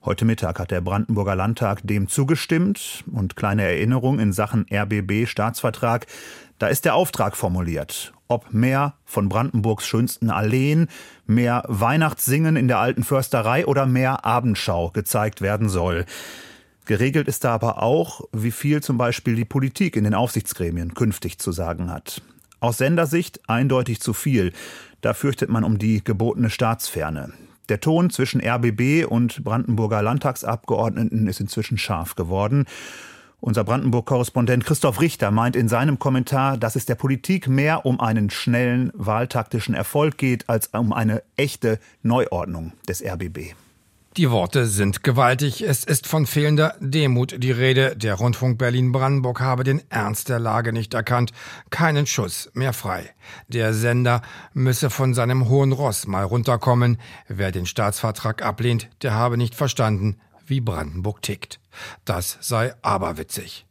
Heute 0.05 0.25
Mittag 0.25 0.59
hat 0.59 0.73
der 0.73 0.81
Brandenburger 0.81 1.37
Landtag 1.37 1.83
dem 1.85 2.09
zugestimmt 2.09 3.05
und 3.13 3.37
kleine 3.37 3.63
Erinnerung 3.63 4.19
in 4.19 4.33
Sachen 4.33 4.67
RBB 4.69 5.29
Staatsvertrag. 5.29 6.09
Da 6.59 6.67
ist 6.67 6.85
der 6.85 6.97
Auftrag 6.97 7.37
formuliert. 7.37 8.13
Ob 8.27 8.53
mehr 8.53 8.95
von 9.05 9.29
Brandenburgs 9.29 9.87
schönsten 9.87 10.29
Alleen, 10.29 10.89
mehr 11.27 11.63
Weihnachtssingen 11.69 12.57
in 12.57 12.67
der 12.67 12.81
alten 12.81 13.05
Försterei 13.05 13.65
oder 13.65 13.87
mehr 13.87 14.25
Abendschau 14.25 14.91
gezeigt 14.91 15.41
werden 15.41 15.69
soll. 15.69 16.05
Geregelt 16.85 17.29
ist 17.29 17.45
da 17.45 17.55
aber 17.55 17.81
auch, 17.81 18.23
wie 18.33 18.51
viel 18.51 18.83
zum 18.83 18.99
Beispiel 18.99 19.37
die 19.37 19.45
Politik 19.45 19.95
in 19.95 20.03
den 20.03 20.15
Aufsichtsgremien 20.15 20.95
künftig 20.95 21.39
zu 21.39 21.53
sagen 21.53 21.93
hat. 21.93 22.23
Aus 22.59 22.79
Sendersicht 22.79 23.49
eindeutig 23.49 24.01
zu 24.01 24.15
viel. 24.15 24.53
Da 25.01 25.15
fürchtet 25.15 25.49
man 25.49 25.63
um 25.63 25.79
die 25.79 26.03
gebotene 26.03 26.51
Staatsferne. 26.51 27.33
Der 27.73 27.81
Ton 27.81 28.11
zwischen 28.11 28.43
RBB 28.43 29.07
und 29.09 29.45
Brandenburger 29.45 30.03
Landtagsabgeordneten 30.03 31.27
ist 31.27 31.41
inzwischen 31.41 31.79
scharf 31.79 32.17
geworden. 32.17 32.67
Unser 33.41 33.65
Brandenburg-Korrespondent 33.65 34.67
Christoph 34.67 35.01
Richter 35.01 35.31
meint 35.31 35.57
in 35.57 35.69
seinem 35.69 35.99
Kommentar, 35.99 36.59
dass 36.59 36.77
es 36.77 36.85
der 36.85 36.97
Politik 36.97 37.49
mehr 37.49 37.87
um 37.87 37.99
einen 37.99 38.29
schnellen 38.29 38.91
wahltaktischen 38.93 39.75
Erfolg 39.75 40.19
geht, 40.19 40.51
als 40.51 40.67
um 40.67 40.93
eine 40.93 41.23
echte 41.39 41.79
Neuordnung 42.03 42.75
des 42.87 43.03
RBB. 43.03 43.55
Die 44.19 44.31
Worte 44.31 44.67
sind 44.67 45.03
gewaltig. 45.03 45.63
Es 45.63 45.85
ist 45.85 46.07
von 46.07 46.27
fehlender 46.27 46.75
Demut 46.81 47.43
die 47.43 47.51
Rede. 47.51 47.97
Der 47.97 48.17
Rundfunk 48.17 48.59
Berlin-Brandenburg 48.59 49.41
habe 49.41 49.65
den 49.65 49.83
Ernst 49.89 50.29
der 50.29 50.39
Lage 50.39 50.75
nicht 50.75 50.93
erkannt. 50.93 51.33
Keinen 51.71 52.07
Schuss 52.07 52.51
mehr 52.53 52.75
frei. 52.75 53.09
Der 53.49 53.73
Sender 53.73 54.21
müsse 54.53 54.91
von 54.91 55.15
seinem 55.15 55.49
hohen 55.49 55.73
Ross 55.73 56.07
mal 56.07 56.25
runterkommen. 56.25 56.99
Wer 57.27 57.53
den 57.53 57.65
Staatsvertrag 57.65 58.43
ablehnt, 58.43 58.91
der 59.01 59.15
habe 59.15 59.39
nicht 59.39 59.55
verstanden, 59.55 60.19
wie 60.47 60.61
Brandenburg 60.61 61.23
tickt. 61.23 61.59
Das 62.05 62.37
sei 62.43 62.75
aberwitzig. 62.83 63.65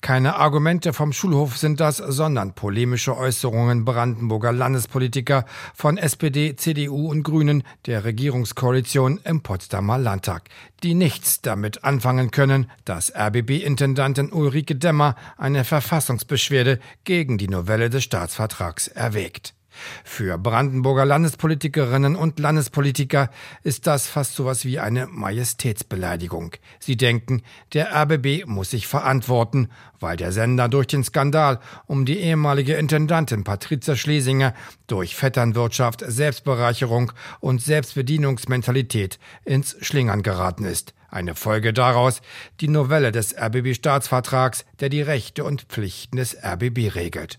Keine 0.00 0.36
Argumente 0.36 0.92
vom 0.92 1.12
Schulhof 1.12 1.56
sind 1.56 1.80
das, 1.80 1.96
sondern 1.96 2.54
polemische 2.54 3.16
Äußerungen 3.16 3.84
Brandenburger 3.84 4.52
Landespolitiker 4.52 5.44
von 5.74 5.98
SPD, 5.98 6.56
CDU 6.56 7.10
und 7.10 7.22
Grünen 7.22 7.62
der 7.86 8.04
Regierungskoalition 8.04 9.20
im 9.24 9.42
Potsdamer 9.42 9.98
Landtag, 9.98 10.44
die 10.82 10.94
nichts 10.94 11.40
damit 11.40 11.84
anfangen 11.84 12.30
können, 12.30 12.70
dass 12.84 13.12
RBB-Intendantin 13.14 14.32
Ulrike 14.32 14.76
Demmer 14.76 15.16
eine 15.36 15.64
Verfassungsbeschwerde 15.64 16.78
gegen 17.04 17.38
die 17.38 17.48
Novelle 17.48 17.90
des 17.90 18.04
Staatsvertrags 18.04 18.88
erwägt. 18.88 19.55
Für 20.04 20.38
Brandenburger 20.38 21.04
Landespolitikerinnen 21.04 22.16
und 22.16 22.38
Landespolitiker 22.38 23.30
ist 23.62 23.86
das 23.86 24.06
fast 24.06 24.34
sowas 24.34 24.64
wie 24.64 24.78
eine 24.78 25.06
Majestätsbeleidigung. 25.06 26.52
Sie 26.78 26.96
denken, 26.96 27.42
der 27.72 27.94
RBB 27.94 28.46
muss 28.46 28.70
sich 28.70 28.86
verantworten, 28.86 29.68
weil 30.00 30.16
der 30.16 30.32
Sender 30.32 30.68
durch 30.68 30.86
den 30.86 31.04
Skandal 31.04 31.60
um 31.86 32.04
die 32.04 32.18
ehemalige 32.18 32.74
Intendantin 32.74 33.44
Patricia 33.44 33.96
Schlesinger 33.96 34.54
durch 34.86 35.16
Vetternwirtschaft, 35.16 36.04
Selbstbereicherung 36.06 37.12
und 37.40 37.62
Selbstbedienungsmentalität 37.62 39.18
ins 39.44 39.76
Schlingern 39.80 40.22
geraten 40.22 40.64
ist. 40.64 40.94
Eine 41.08 41.34
Folge 41.34 41.72
daraus 41.72 42.20
die 42.60 42.68
Novelle 42.68 43.12
des 43.12 43.34
RBB-Staatsvertrags, 43.36 44.64
der 44.80 44.88
die 44.88 45.02
Rechte 45.02 45.44
und 45.44 45.62
Pflichten 45.62 46.16
des 46.16 46.36
RBB 46.36 46.94
regelt. 46.94 47.38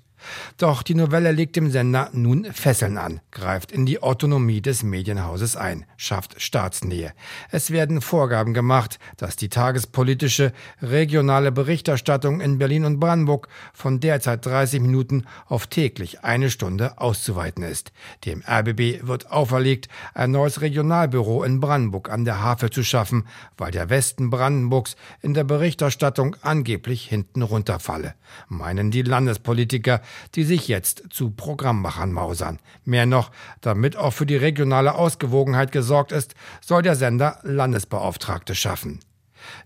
Doch 0.57 0.83
die 0.83 0.95
Novelle 0.95 1.31
legt 1.31 1.55
dem 1.55 1.69
Sender 1.69 2.09
nun 2.13 2.45
Fesseln 2.45 2.97
an, 2.97 3.21
greift 3.31 3.71
in 3.71 3.85
die 3.85 4.01
Autonomie 4.01 4.61
des 4.61 4.83
Medienhauses 4.83 5.55
ein, 5.55 5.85
schafft 5.97 6.41
Staatsnähe. 6.41 7.13
Es 7.51 7.71
werden 7.71 8.01
Vorgaben 8.01 8.53
gemacht, 8.53 8.99
dass 9.17 9.35
die 9.35 9.49
tagespolitische, 9.49 10.53
regionale 10.81 11.51
Berichterstattung 11.51 12.41
in 12.41 12.57
Berlin 12.57 12.85
und 12.85 12.99
Brandenburg 12.99 13.47
von 13.73 13.99
derzeit 13.99 14.45
30 14.45 14.81
Minuten 14.81 15.25
auf 15.47 15.67
täglich 15.67 16.23
eine 16.23 16.49
Stunde 16.49 16.99
auszuweiten 16.99 17.63
ist. 17.63 17.91
Dem 18.25 18.43
RBB 18.47 19.07
wird 19.07 19.31
auferlegt, 19.31 19.87
ein 20.13 20.31
neues 20.31 20.61
Regionalbüro 20.61 21.43
in 21.43 21.59
Brandenburg 21.59 22.09
an 22.09 22.25
der 22.25 22.41
Havel 22.41 22.69
zu 22.69 22.83
schaffen, 22.83 23.27
weil 23.57 23.71
der 23.71 23.89
Westen 23.89 24.29
Brandenburgs 24.29 24.95
in 25.21 25.33
der 25.33 25.43
Berichterstattung 25.43 26.35
angeblich 26.41 27.07
hinten 27.07 27.41
runterfalle, 27.41 28.15
meinen 28.47 28.91
die 28.91 29.01
Landespolitiker, 29.01 30.01
die 30.35 30.43
sich 30.43 30.67
jetzt 30.67 31.03
zu 31.09 31.31
Programmmachern 31.31 32.11
mausern. 32.11 32.59
Mehr 32.85 33.05
noch, 33.05 33.31
damit 33.61 33.95
auch 33.95 34.13
für 34.13 34.25
die 34.25 34.35
regionale 34.35 34.95
Ausgewogenheit 34.95 35.71
gesorgt 35.71 36.11
ist, 36.11 36.35
soll 36.61 36.81
der 36.81 36.95
Sender 36.95 37.39
Landesbeauftragte 37.43 38.55
schaffen. 38.55 38.99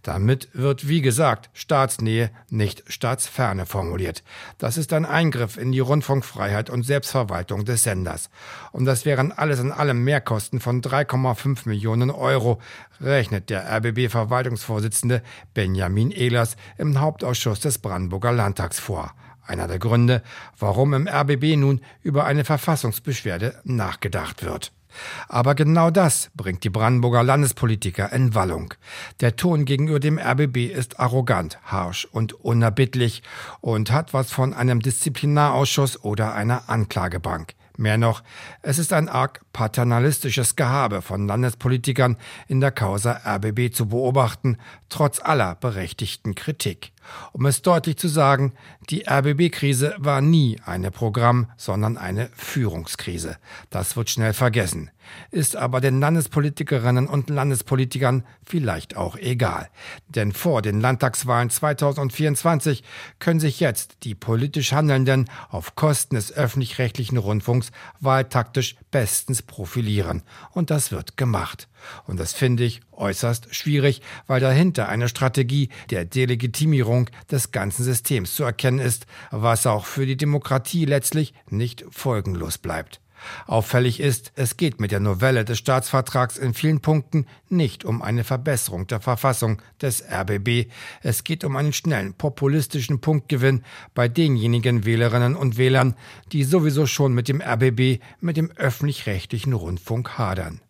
Damit 0.03 0.50
wird, 0.53 0.88
wie 0.88 1.01
gesagt, 1.01 1.50
Staatsnähe, 1.53 2.31
nicht 2.50 2.83
Staatsferne 2.88 3.65
formuliert. 3.65 4.24
Das 4.57 4.77
ist 4.77 4.93
ein 4.93 5.05
Eingriff 5.05 5.57
in 5.57 5.71
die 5.71 5.79
Rundfunkfreiheit 5.79 6.69
und 6.69 6.83
Selbstverwaltung 6.83 7.65
des 7.65 7.83
Senders. 7.83 8.29
Und 8.71 8.86
das 8.86 9.05
wären 9.05 9.31
alles 9.31 9.60
in 9.60 9.71
allem 9.71 10.03
Mehrkosten 10.03 10.60
von 10.60 10.81
3,5 10.81 11.67
Millionen 11.67 12.12
Euro, 12.12 12.60
rechnet 13.00 13.50
der 13.50 13.69
RBB-Verwaltungsvorsitzende 13.69 15.21
Benjamin 15.53 16.12
Ehlers 16.12 16.55
im 16.77 17.00
Hauptausschuss 17.00 17.60
des 17.60 17.79
Brandenburger 17.79 18.31
Landtags 18.31 18.79
vor. 18.79 19.13
Einer 19.51 19.67
der 19.67 19.79
Gründe, 19.79 20.24
warum 20.58 20.93
im 20.93 21.10
RBB 21.10 21.58
nun 21.58 21.81
über 22.03 22.24
eine 22.24 22.46
Verfassungsbeschwerde 22.46 23.60
nachgedacht 23.65 24.46
wird. 24.46 24.72
Aber 25.27 25.55
genau 25.55 25.91
das 25.91 26.31
bringt 26.36 26.63
die 26.63 26.70
Brandenburger 26.70 27.22
Landespolitiker 27.22 28.13
in 28.13 28.34
Wallung. 28.34 28.74
Der 29.20 29.36
Ton 29.36 29.65
gegenüber 29.65 30.00
dem 30.00 30.17
RBB 30.17 30.72
ist 30.74 31.01
arrogant, 31.01 31.60
harsch 31.65 32.05
und 32.05 32.31
unerbittlich 32.31 33.24
und 33.60 33.91
hat 33.91 34.13
was 34.13 34.31
von 34.31 34.53
einem 34.53 34.81
Disziplinarausschuss 34.81 36.01
oder 36.01 36.34
einer 36.34 36.70
Anklagebank. 36.70 37.53
Mehr 37.81 37.97
noch, 37.97 38.21
es 38.61 38.77
ist 38.77 38.93
ein 38.93 39.09
arg 39.09 39.41
paternalistisches 39.53 40.55
Gehabe 40.55 41.01
von 41.01 41.27
Landespolitikern 41.27 42.15
in 42.47 42.61
der 42.61 42.71
Causa 42.71 43.21
RBB 43.25 43.73
zu 43.73 43.88
beobachten, 43.88 44.57
trotz 44.89 45.19
aller 45.19 45.55
berechtigten 45.55 46.35
Kritik. 46.35 46.91
Um 47.31 47.47
es 47.47 47.63
deutlich 47.63 47.97
zu 47.97 48.07
sagen, 48.07 48.53
die 48.91 49.09
RBB-Krise 49.09 49.95
war 49.97 50.21
nie 50.21 50.61
eine 50.63 50.91
Programm, 50.91 51.50
sondern 51.57 51.97
eine 51.97 52.29
Führungskrise. 52.35 53.38
Das 53.71 53.97
wird 53.97 54.11
schnell 54.11 54.33
vergessen, 54.33 54.91
ist 55.32 55.56
aber 55.56 55.82
den 55.82 56.00
Landespolitikerinnen 56.00 57.08
und 57.08 57.30
Landespolitikern 57.30 58.24
vielleicht 58.46 58.98
auch 58.98 59.15
egal. 59.15 59.70
Denn 60.08 60.32
vor 60.32 60.62
den 60.62 60.82
Landtagswahlen 60.82 61.50
2024 61.50 62.84
können 63.20 63.39
sich 63.39 63.60
jetzt 63.60 63.98
die 64.03 64.15
politisch 64.15 64.74
Handelnden 64.74 65.30
auf 65.50 65.75
Kosten 65.75 66.15
des 66.15 66.32
öffentlich-rechtlichen 66.32 67.18
Rundfunks 67.18 67.72
wahltaktisch 68.00 68.75
bestens 68.91 69.41
profilieren. 69.41 70.24
Und 70.51 70.70
das 70.70 70.91
wird 70.91 71.18
gemacht. 71.18 71.68
Und 72.06 72.20
das 72.20 72.34
finde 72.34 72.63
ich 72.63 72.82
äußerst 72.91 73.53
schwierig, 73.53 74.01
weil 74.27 74.39
dahinter 74.39 74.88
eine 74.88 75.10
Strategie 75.10 75.70
der 75.89 76.06
Delegitimierung 76.06 77.10
des 77.30 77.51
ganzen 77.51 77.84
Systems 77.84 78.36
zu 78.36 78.44
erkennen 78.44 78.80
ist, 78.80 79.06
was 79.32 79.65
auch 79.65 79.86
für 79.86 80.06
die 80.06 80.18
Demokratie 80.18 80.86
letztlich 80.86 81.34
nicht 81.50 81.86
folgenlos 81.89 82.58
bleibt. 82.58 83.01
Auffällig 83.47 83.99
ist, 83.99 84.31
es 84.35 84.57
geht 84.57 84.79
mit 84.79 84.91
der 84.91 84.99
Novelle 84.99 85.45
des 85.45 85.57
Staatsvertrags 85.57 86.37
in 86.37 86.53
vielen 86.53 86.81
Punkten 86.81 87.25
nicht 87.49 87.85
um 87.85 88.01
eine 88.01 88.23
Verbesserung 88.23 88.87
der 88.87 88.99
Verfassung 88.99 89.61
des 89.81 90.03
RBB. 90.03 90.71
Es 91.01 91.23
geht 91.23 91.43
um 91.43 91.55
einen 91.55 91.73
schnellen 91.73 92.13
populistischen 92.13 93.01
Punktgewinn 93.01 93.63
bei 93.93 94.07
denjenigen 94.07 94.85
Wählerinnen 94.85 95.35
und 95.35 95.57
Wählern, 95.57 95.95
die 96.31 96.43
sowieso 96.43 96.85
schon 96.85 97.13
mit 97.13 97.27
dem 97.27 97.41
RBB, 97.41 98.01
mit 98.19 98.37
dem 98.37 98.51
öffentlich-rechtlichen 98.51 99.53
Rundfunk 99.53 100.17
hadern. 100.17 100.61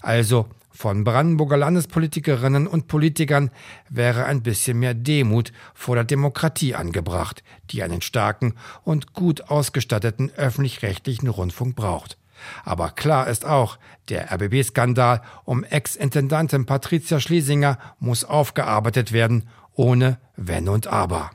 Also 0.00 0.48
von 0.78 1.02
Brandenburger 1.02 1.56
Landespolitikerinnen 1.56 2.68
und 2.68 2.86
Politikern 2.86 3.50
wäre 3.88 4.26
ein 4.26 4.44
bisschen 4.44 4.78
mehr 4.78 4.94
Demut 4.94 5.50
vor 5.74 5.96
der 5.96 6.04
Demokratie 6.04 6.76
angebracht, 6.76 7.42
die 7.72 7.82
einen 7.82 8.00
starken 8.00 8.54
und 8.84 9.12
gut 9.12 9.50
ausgestatteten 9.50 10.30
öffentlich-rechtlichen 10.36 11.26
Rundfunk 11.26 11.74
braucht. 11.74 12.16
Aber 12.64 12.90
klar 12.90 13.26
ist 13.26 13.44
auch, 13.44 13.76
der 14.08 14.30
RBB-Skandal 14.32 15.20
um 15.44 15.64
Ex-Intendantin 15.64 16.64
Patricia 16.64 17.18
Schlesinger 17.18 17.76
muss 17.98 18.22
aufgearbeitet 18.24 19.10
werden, 19.10 19.48
ohne 19.74 20.20
Wenn 20.36 20.68
und 20.68 20.86
Aber. 20.86 21.32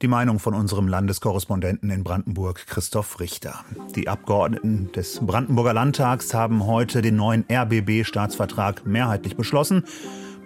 Die 0.00 0.06
Meinung 0.06 0.38
von 0.38 0.54
unserem 0.54 0.86
Landeskorrespondenten 0.86 1.90
in 1.90 2.04
Brandenburg, 2.04 2.68
Christoph 2.68 3.18
Richter. 3.18 3.64
Die 3.96 4.06
Abgeordneten 4.06 4.92
des 4.92 5.18
Brandenburger 5.20 5.72
Landtags 5.72 6.32
haben 6.34 6.66
heute 6.66 7.02
den 7.02 7.16
neuen 7.16 7.44
RBB-Staatsvertrag 7.50 8.86
mehrheitlich 8.86 9.36
beschlossen. 9.36 9.82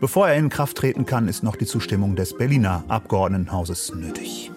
Bevor 0.00 0.26
er 0.26 0.36
in 0.36 0.48
Kraft 0.48 0.78
treten 0.78 1.04
kann, 1.04 1.28
ist 1.28 1.42
noch 1.42 1.56
die 1.56 1.66
Zustimmung 1.66 2.16
des 2.16 2.34
Berliner 2.34 2.82
Abgeordnetenhauses 2.88 3.94
nötig. 3.94 4.50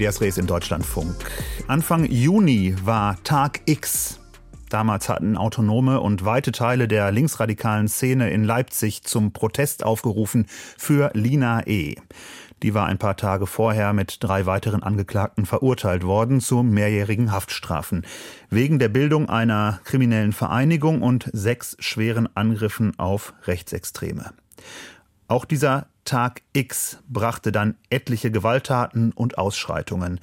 Medias 0.00 0.22
Res 0.22 0.38
im 0.38 0.46
Deutschlandfunk. 0.46 1.14
Anfang 1.68 2.06
Juni 2.06 2.74
war 2.84 3.22
Tag 3.22 3.60
X. 3.66 4.18
Damals 4.70 5.10
hatten 5.10 5.36
autonome 5.36 6.00
und 6.00 6.24
weite 6.24 6.52
Teile 6.52 6.88
der 6.88 7.12
linksradikalen 7.12 7.86
Szene 7.86 8.30
in 8.30 8.42
Leipzig 8.42 9.02
zum 9.02 9.34
Protest 9.34 9.84
aufgerufen 9.84 10.46
für 10.78 11.10
Lina 11.12 11.66
E. 11.66 11.96
Die 12.62 12.72
war 12.72 12.86
ein 12.86 12.96
paar 12.96 13.18
Tage 13.18 13.46
vorher 13.46 13.92
mit 13.92 14.24
drei 14.24 14.46
weiteren 14.46 14.82
Angeklagten 14.82 15.44
verurteilt 15.44 16.02
worden 16.02 16.40
zu 16.40 16.62
mehrjährigen 16.62 17.30
Haftstrafen. 17.30 18.06
Wegen 18.48 18.78
der 18.78 18.88
Bildung 18.88 19.28
einer 19.28 19.80
kriminellen 19.84 20.32
Vereinigung 20.32 21.02
und 21.02 21.28
sechs 21.34 21.76
schweren 21.78 22.26
Angriffen 22.34 22.98
auf 22.98 23.34
Rechtsextreme. 23.46 24.32
Auch 25.28 25.44
dieser 25.44 25.88
Tag 26.10 26.42
X 26.54 26.98
brachte 27.08 27.52
dann 27.52 27.76
etliche 27.88 28.32
Gewalttaten 28.32 29.12
und 29.12 29.38
Ausschreitungen. 29.38 30.18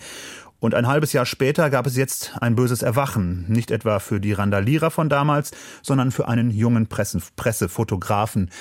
Und 0.60 0.76
ein 0.76 0.86
halbes 0.86 1.14
Jahr 1.14 1.26
später 1.26 1.70
gab 1.70 1.88
es 1.88 1.96
jetzt 1.96 2.34
ein 2.42 2.58
böses 2.58 2.82
Erwachen, 2.82 3.46
nicht 3.48 3.72
etwa 3.72 4.00
für 4.00 4.20
die 4.20 4.34
Randalierer 4.34 4.92
von 4.92 5.08
damals, 5.08 5.52
sondern 5.82 6.12
für 6.12 6.28
einen 6.28 6.52
jungen 6.52 6.88
Pressen 6.88 7.24
Pressefotografen. 7.38 8.52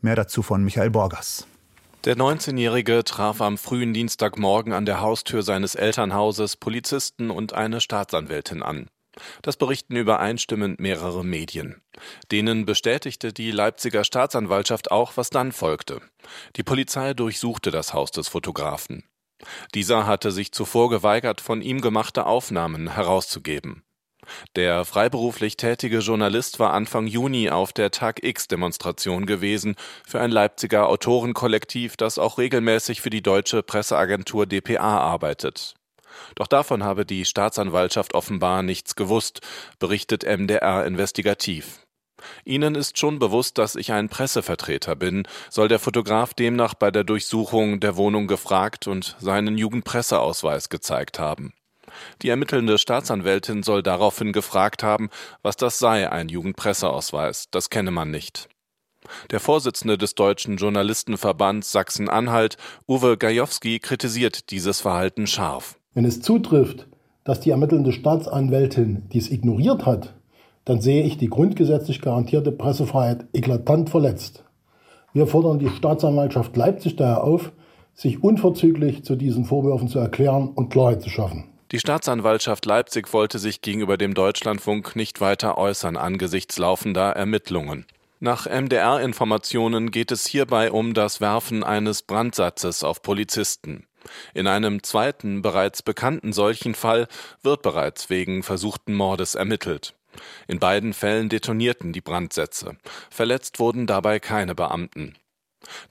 Mehr 0.00 0.14
dazu 0.14 0.42
von 0.42 0.62
Michael 0.62 0.90
Borgers. 0.90 1.48
Der 2.04 2.16
19-Jährige 2.16 3.02
traf 3.02 3.40
am 3.40 3.58
frühen 3.58 3.92
Dienstagmorgen 3.92 4.72
an 4.72 4.86
der 4.86 5.00
Haustür 5.00 5.42
seines 5.42 5.74
Elternhauses 5.74 6.56
Polizisten 6.56 7.30
und 7.30 7.52
eine 7.52 7.80
Staatsanwältin 7.80 8.62
an. 8.62 8.86
Das 9.42 9.56
berichten 9.56 9.96
übereinstimmend 9.96 10.80
mehrere 10.80 11.24
Medien. 11.24 11.82
Denen 12.30 12.66
bestätigte 12.66 13.32
die 13.32 13.50
Leipziger 13.50 14.04
Staatsanwaltschaft 14.04 14.90
auch, 14.90 15.16
was 15.16 15.30
dann 15.30 15.52
folgte. 15.52 16.00
Die 16.56 16.62
Polizei 16.62 17.14
durchsuchte 17.14 17.70
das 17.70 17.94
Haus 17.94 18.10
des 18.10 18.28
Fotografen. 18.28 19.04
Dieser 19.74 20.06
hatte 20.06 20.30
sich 20.30 20.52
zuvor 20.52 20.90
geweigert, 20.90 21.40
von 21.40 21.62
ihm 21.62 21.80
gemachte 21.80 22.26
Aufnahmen 22.26 22.88
herauszugeben. 22.88 23.82
Der 24.56 24.84
freiberuflich 24.84 25.56
tätige 25.56 25.98
Journalist 25.98 26.58
war 26.58 26.72
Anfang 26.72 27.06
Juni 27.06 27.50
auf 27.50 27.72
der 27.72 27.90
Tag 27.90 28.24
X-Demonstration 28.24 29.26
gewesen 29.26 29.76
für 30.06 30.20
ein 30.20 30.30
Leipziger 30.30 30.88
Autorenkollektiv, 30.88 31.96
das 31.96 32.18
auch 32.18 32.38
regelmäßig 32.38 33.00
für 33.00 33.10
die 33.10 33.22
deutsche 33.22 33.62
Presseagentur 33.62 34.46
dpa 34.46 34.98
arbeitet. 34.98 35.74
Doch 36.34 36.46
davon 36.46 36.84
habe 36.84 37.06
die 37.06 37.24
Staatsanwaltschaft 37.24 38.14
offenbar 38.14 38.62
nichts 38.62 38.96
gewusst, 38.96 39.40
berichtet 39.78 40.24
MDR 40.24 40.84
investigativ. 40.84 41.80
Ihnen 42.44 42.74
ist 42.74 42.98
schon 42.98 43.18
bewusst, 43.18 43.58
dass 43.58 43.76
ich 43.76 43.92
ein 43.92 44.08
Pressevertreter 44.08 44.96
bin, 44.96 45.28
soll 45.50 45.68
der 45.68 45.78
Fotograf 45.78 46.34
demnach 46.34 46.74
bei 46.74 46.90
der 46.90 47.04
Durchsuchung 47.04 47.80
der 47.80 47.96
Wohnung 47.96 48.26
gefragt 48.26 48.86
und 48.86 49.16
seinen 49.20 49.58
Jugendpresseausweis 49.58 50.68
gezeigt 50.68 51.18
haben. 51.18 51.52
Die 52.22 52.28
ermittelnde 52.28 52.78
Staatsanwältin 52.78 53.62
soll 53.62 53.82
daraufhin 53.82 54.32
gefragt 54.32 54.82
haben, 54.82 55.10
was 55.42 55.56
das 55.56 55.78
sei, 55.78 56.10
ein 56.10 56.28
Jugendpresseausweis. 56.28 57.46
Das 57.50 57.70
kenne 57.70 57.90
man 57.90 58.10
nicht. 58.10 58.48
Der 59.30 59.40
Vorsitzende 59.40 59.96
des 59.96 60.14
Deutschen 60.14 60.56
Journalistenverbands 60.56 61.70
Sachsen-Anhalt, 61.72 62.56
Uwe 62.88 63.16
Gajowski, 63.16 63.78
kritisiert 63.78 64.50
dieses 64.50 64.80
Verhalten 64.80 65.26
scharf. 65.26 65.78
Wenn 65.96 66.04
es 66.04 66.20
zutrifft, 66.20 66.86
dass 67.24 67.40
die 67.40 67.48
ermittelnde 67.48 67.90
Staatsanwältin 67.90 69.04
dies 69.14 69.30
ignoriert 69.30 69.86
hat, 69.86 70.12
dann 70.66 70.82
sehe 70.82 71.02
ich 71.04 71.16
die 71.16 71.30
grundgesetzlich 71.30 72.02
garantierte 72.02 72.52
Pressefreiheit 72.52 73.24
eklatant 73.32 73.88
verletzt. 73.88 74.44
Wir 75.14 75.26
fordern 75.26 75.58
die 75.58 75.70
Staatsanwaltschaft 75.70 76.54
Leipzig 76.54 76.96
daher 76.96 77.24
auf, 77.24 77.50
sich 77.94 78.22
unverzüglich 78.22 79.04
zu 79.04 79.16
diesen 79.16 79.46
Vorwürfen 79.46 79.88
zu 79.88 79.98
erklären 79.98 80.50
und 80.50 80.68
Klarheit 80.68 81.00
zu 81.00 81.08
schaffen. 81.08 81.44
Die 81.72 81.78
Staatsanwaltschaft 81.78 82.66
Leipzig 82.66 83.14
wollte 83.14 83.38
sich 83.38 83.62
gegenüber 83.62 83.96
dem 83.96 84.12
Deutschlandfunk 84.12 84.96
nicht 84.96 85.22
weiter 85.22 85.56
äußern 85.56 85.96
angesichts 85.96 86.58
laufender 86.58 87.12
Ermittlungen. 87.12 87.86
Nach 88.20 88.46
MDR-Informationen 88.46 89.90
geht 89.90 90.12
es 90.12 90.26
hierbei 90.26 90.70
um 90.70 90.92
das 90.92 91.22
Werfen 91.22 91.64
eines 91.64 92.02
Brandsatzes 92.02 92.84
auf 92.84 93.00
Polizisten. 93.00 93.86
In 94.34 94.46
einem 94.46 94.82
zweiten, 94.82 95.42
bereits 95.42 95.82
bekannten 95.82 96.32
solchen 96.32 96.74
Fall 96.74 97.08
wird 97.42 97.62
bereits 97.62 98.10
wegen 98.10 98.42
versuchten 98.42 98.94
Mordes 98.94 99.34
ermittelt. 99.34 99.94
In 100.48 100.58
beiden 100.58 100.92
Fällen 100.92 101.28
detonierten 101.28 101.92
die 101.92 102.00
Brandsätze. 102.00 102.76
Verletzt 103.10 103.58
wurden 103.58 103.86
dabei 103.86 104.18
keine 104.18 104.54
Beamten. 104.54 105.14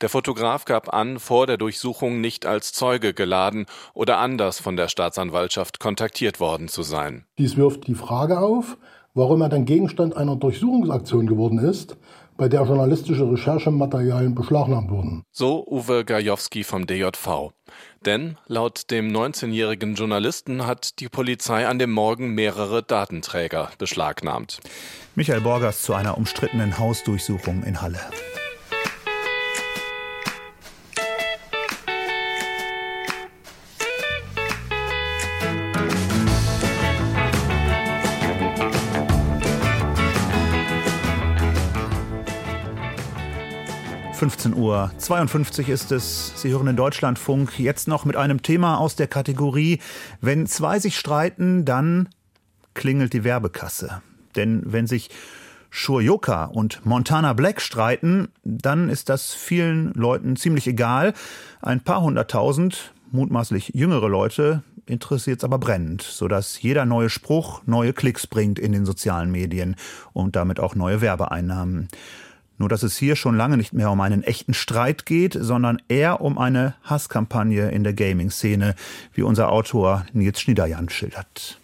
Der 0.02 0.10
Fotograf 0.10 0.66
gab 0.66 0.94
an, 0.94 1.20
vor 1.20 1.48
der 1.48 1.58
Durchsuchung 1.58 2.22
nicht 2.22 2.46
als 2.46 2.74
Zeuge 2.74 3.14
geladen 3.14 3.66
oder 3.94 4.20
anders 4.20 4.60
von 4.60 4.78
der 4.78 4.88
Staatsanwaltschaft 4.88 5.80
kontaktiert 5.80 6.40
worden 6.40 6.68
zu 6.68 6.84
sein. 6.84 7.26
Dies 7.38 7.58
wirft 7.58 7.88
die 7.88 7.96
Frage 7.96 8.40
auf, 8.40 8.78
warum 9.14 9.42
er 9.42 9.50
dann 9.50 9.66
Gegenstand 9.66 10.16
einer 10.16 10.36
Durchsuchungsaktion 10.36 11.28
geworden 11.28 11.60
ist, 11.60 11.98
bei 12.38 12.50
der 12.50 12.64
journalistische 12.64 13.30
Recherchematerialien 13.32 14.36
beschlagnahmt 14.36 14.90
wurden. 14.90 15.24
So 15.32 15.66
Uwe 15.68 16.04
Gajowski 16.06 16.64
vom 16.64 16.86
DJV. 16.86 17.52
Denn 18.06 18.38
laut 18.48 18.92
dem 18.92 19.12
19-jährigen 19.12 19.96
Journalisten 19.96 20.68
hat 20.68 21.00
die 21.00 21.10
Polizei 21.10 21.68
an 21.68 21.80
dem 21.80 21.92
Morgen 21.92 22.36
mehrere 22.36 22.84
Datenträger 22.84 23.70
beschlagnahmt. 23.78 24.60
Michael 25.16 25.42
Borgers 25.42 25.82
zu 25.82 25.94
einer 25.94 26.18
umstrittenen 26.18 26.78
Hausdurchsuchung 26.78 27.64
in 27.64 27.82
Halle. 27.82 28.00
15 44.26 44.56
Uhr 44.56 44.90
52 44.98 45.70
ist 45.70 45.92
es. 45.92 46.34
Sie 46.36 46.50
hören 46.50 46.66
in 46.66 46.76
Deutschlandfunk 46.76 47.60
jetzt 47.60 47.88
noch 47.88 48.06
mit 48.06 48.16
einem 48.16 48.42
Thema 48.42 48.80
aus 48.80 48.96
der 48.96 49.06
Kategorie 49.06 49.78
Wenn 50.20 50.48
zwei 50.48 50.80
sich 50.80 50.98
streiten, 50.98 51.64
dann 51.64 52.10
klingelt 52.74 53.14
die 53.14 53.24
Werbekasse. 53.24 54.02
Denn 54.36 54.64
wenn 54.66 54.88
sich 54.88 55.12
Shurioka 55.70 56.46
und 56.46 56.84
Montana 56.88 57.34
Black 57.34 57.62
streiten, 57.62 58.30
dann 58.44 58.90
ist 58.90 59.10
das 59.10 59.32
vielen 59.32 59.94
Leuten 59.94 60.38
ziemlich 60.38 60.66
egal. 60.66 61.14
Ein 61.62 61.82
paar 61.82 62.02
hunderttausend, 62.02 62.94
mutmaßlich 63.12 63.74
jüngere 63.76 64.10
Leute, 64.10 64.64
interessiert 64.88 65.42
es 65.42 65.44
aber 65.44 65.60
brennend, 65.60 66.02
sodass 66.02 66.60
jeder 66.60 66.86
neue 66.86 67.12
Spruch 67.12 67.62
neue 67.68 67.94
Klicks 67.94 68.26
bringt 68.26 68.58
in 68.58 68.72
den 68.72 68.88
sozialen 68.88 69.30
Medien 69.30 69.76
und 70.14 70.36
damit 70.36 70.60
auch 70.60 70.74
neue 70.74 71.02
Werbeeinnahmen. 71.02 71.90
Nur 72.58 72.70
dass 72.70 72.84
es 72.84 72.98
hier 72.98 73.16
schon 73.16 73.36
lange 73.36 73.58
nicht 73.58 73.74
mehr 73.74 73.92
um 73.92 74.00
einen 74.02 74.24
echten 74.24 74.54
Streit 74.54 75.06
geht, 75.06 75.38
sondern 75.40 75.82
eher 75.88 76.22
um 76.22 76.38
eine 76.38 76.76
Hasskampagne 76.84 77.70
in 77.72 77.84
der 77.84 77.94
Gaming-Szene, 77.94 78.76
wie 79.14 79.24
unser 79.24 79.52
Autor 79.52 80.06
Nils 80.14 80.40
Schniederjan 80.40 80.90
schildert. 80.90 81.60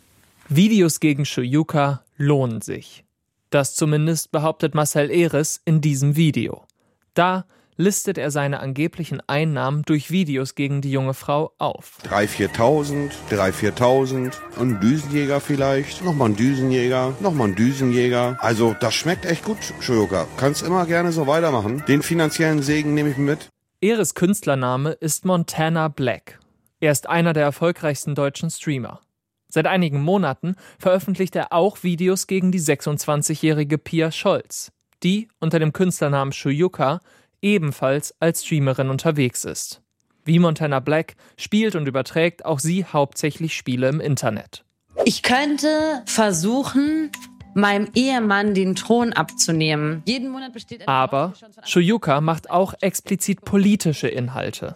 Videos 0.50 1.00
gegen 1.00 1.26
Shoyuka 1.26 2.04
lohnen 2.18 2.62
sich. 2.62 3.06
Das 3.52 3.76
zumindest 3.76 4.32
behauptet 4.32 4.76
Marcel 4.76 5.10
Eres 5.10 5.62
in 5.66 5.82
diesem 5.82 6.16
Video. 6.16 6.66
Da 7.14 7.46
listet 7.78 8.18
er 8.18 8.32
seine 8.32 8.60
angeblichen 8.60 9.22
Einnahmen 9.28 9.84
durch 9.84 10.12
Videos 10.12 10.56
gegen 10.56 10.82
die 10.82 10.92
junge 10.92 11.14
Frau 11.14 11.54
auf. 11.58 11.98
3.000, 12.10 12.52
4.000, 12.52 13.12
3.000, 13.30 13.52
4.000, 13.78 14.34
ein 14.60 14.80
Düsenjäger 14.80 15.40
vielleicht, 15.40 16.04
nochmal 16.04 16.30
ein 16.30 16.36
Düsenjäger, 16.36 17.16
nochmal 17.20 17.50
ein 17.50 17.56
Düsenjäger. 17.56 18.38
Also 18.40 18.76
das 18.80 18.94
schmeckt 18.94 19.26
echt 19.26 19.46
gut, 19.46 19.58
Shoyoka. 19.80 20.28
Kannst 20.38 20.64
immer 20.64 20.86
gerne 20.86 21.12
so 21.12 21.28
weitermachen. 21.28 21.84
Den 21.88 22.04
finanziellen 22.04 22.62
Segen 22.62 22.94
nehme 22.94 23.10
ich 23.10 23.18
mit. 23.18 23.50
Eres 23.82 24.14
Künstlername 24.14 24.92
ist 24.92 25.26
Montana 25.26 25.88
Black. 25.88 26.40
Er 26.80 26.92
ist 26.92 27.10
einer 27.10 27.34
der 27.34 27.44
erfolgreichsten 27.44 28.16
deutschen 28.16 28.50
Streamer. 28.50 29.02
Seit 29.48 29.68
einigen 29.68 30.02
Monaten 30.02 30.56
veröffentlicht 30.80 31.36
er 31.36 31.52
auch 31.52 31.84
Videos 31.84 32.28
gegen 32.28 32.52
die 32.52 32.62
26-jährige 32.62 33.78
Pia 33.78 34.12
Scholz, 34.12 34.72
die 35.04 35.28
unter 35.40 35.60
dem 35.60 35.74
Künstlernamen 35.74 36.32
Shuyuka 36.32 37.02
ebenfalls 37.42 38.16
als 38.20 38.44
Streamerin 38.44 38.90
unterwegs 38.90 39.46
ist. 39.46 39.82
Wie 40.24 40.40
Montana 40.40 40.80
Black 40.80 41.16
spielt 41.38 41.76
und 41.76 41.88
überträgt 41.88 42.46
auch 42.46 42.60
sie 42.60 42.86
hauptsächlich 42.86 43.56
Spiele 43.56 43.90
im 43.90 44.00
Internet. 44.00 44.64
Ich 45.06 45.24
könnte 45.24 46.04
versuchen, 46.06 47.12
meinem 47.54 47.90
Ehemann 47.96 48.54
den 48.54 48.76
Thron 48.76 49.14
abzunehmen. 49.14 50.04
Jeden 50.06 50.30
Monat 50.30 50.54
besteht 50.54 50.88
Aber 50.88 51.34
Shoyuka 51.64 52.22
macht 52.22 52.50
auch 52.50 52.74
explizit 52.82 53.42
politische 53.44 54.08
Inhalte. 54.08 54.76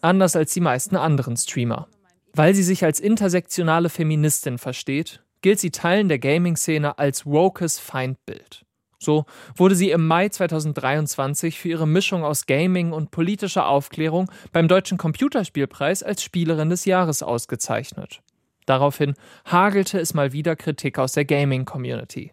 Anders 0.00 0.36
als 0.36 0.52
die 0.52 0.60
meisten 0.60 0.96
anderen 0.96 1.36
Streamer. 1.36 1.88
Weil 2.32 2.54
sie 2.54 2.62
sich 2.62 2.84
als 2.84 3.00
intersektionale 3.00 3.88
Feministin 3.88 4.58
versteht, 4.58 5.22
gilt 5.42 5.58
sie 5.58 5.70
Teilen 5.70 6.08
der 6.08 6.18
Gaming-Szene 6.18 6.98
als 6.98 7.24
wokes 7.24 7.78
Feindbild. 7.78 8.65
So 9.06 9.24
wurde 9.54 9.76
sie 9.76 9.92
im 9.92 10.04
Mai 10.04 10.28
2023 10.28 11.60
für 11.60 11.68
ihre 11.68 11.86
Mischung 11.86 12.24
aus 12.24 12.46
Gaming 12.46 12.90
und 12.90 13.12
politischer 13.12 13.68
Aufklärung 13.68 14.28
beim 14.50 14.66
Deutschen 14.66 14.98
Computerspielpreis 14.98 16.02
als 16.02 16.24
Spielerin 16.24 16.70
des 16.70 16.86
Jahres 16.86 17.22
ausgezeichnet. 17.22 18.20
Daraufhin 18.66 19.14
hagelte 19.44 20.00
es 20.00 20.12
mal 20.12 20.32
wieder 20.32 20.56
Kritik 20.56 20.98
aus 20.98 21.12
der 21.12 21.24
Gaming-Community. 21.24 22.32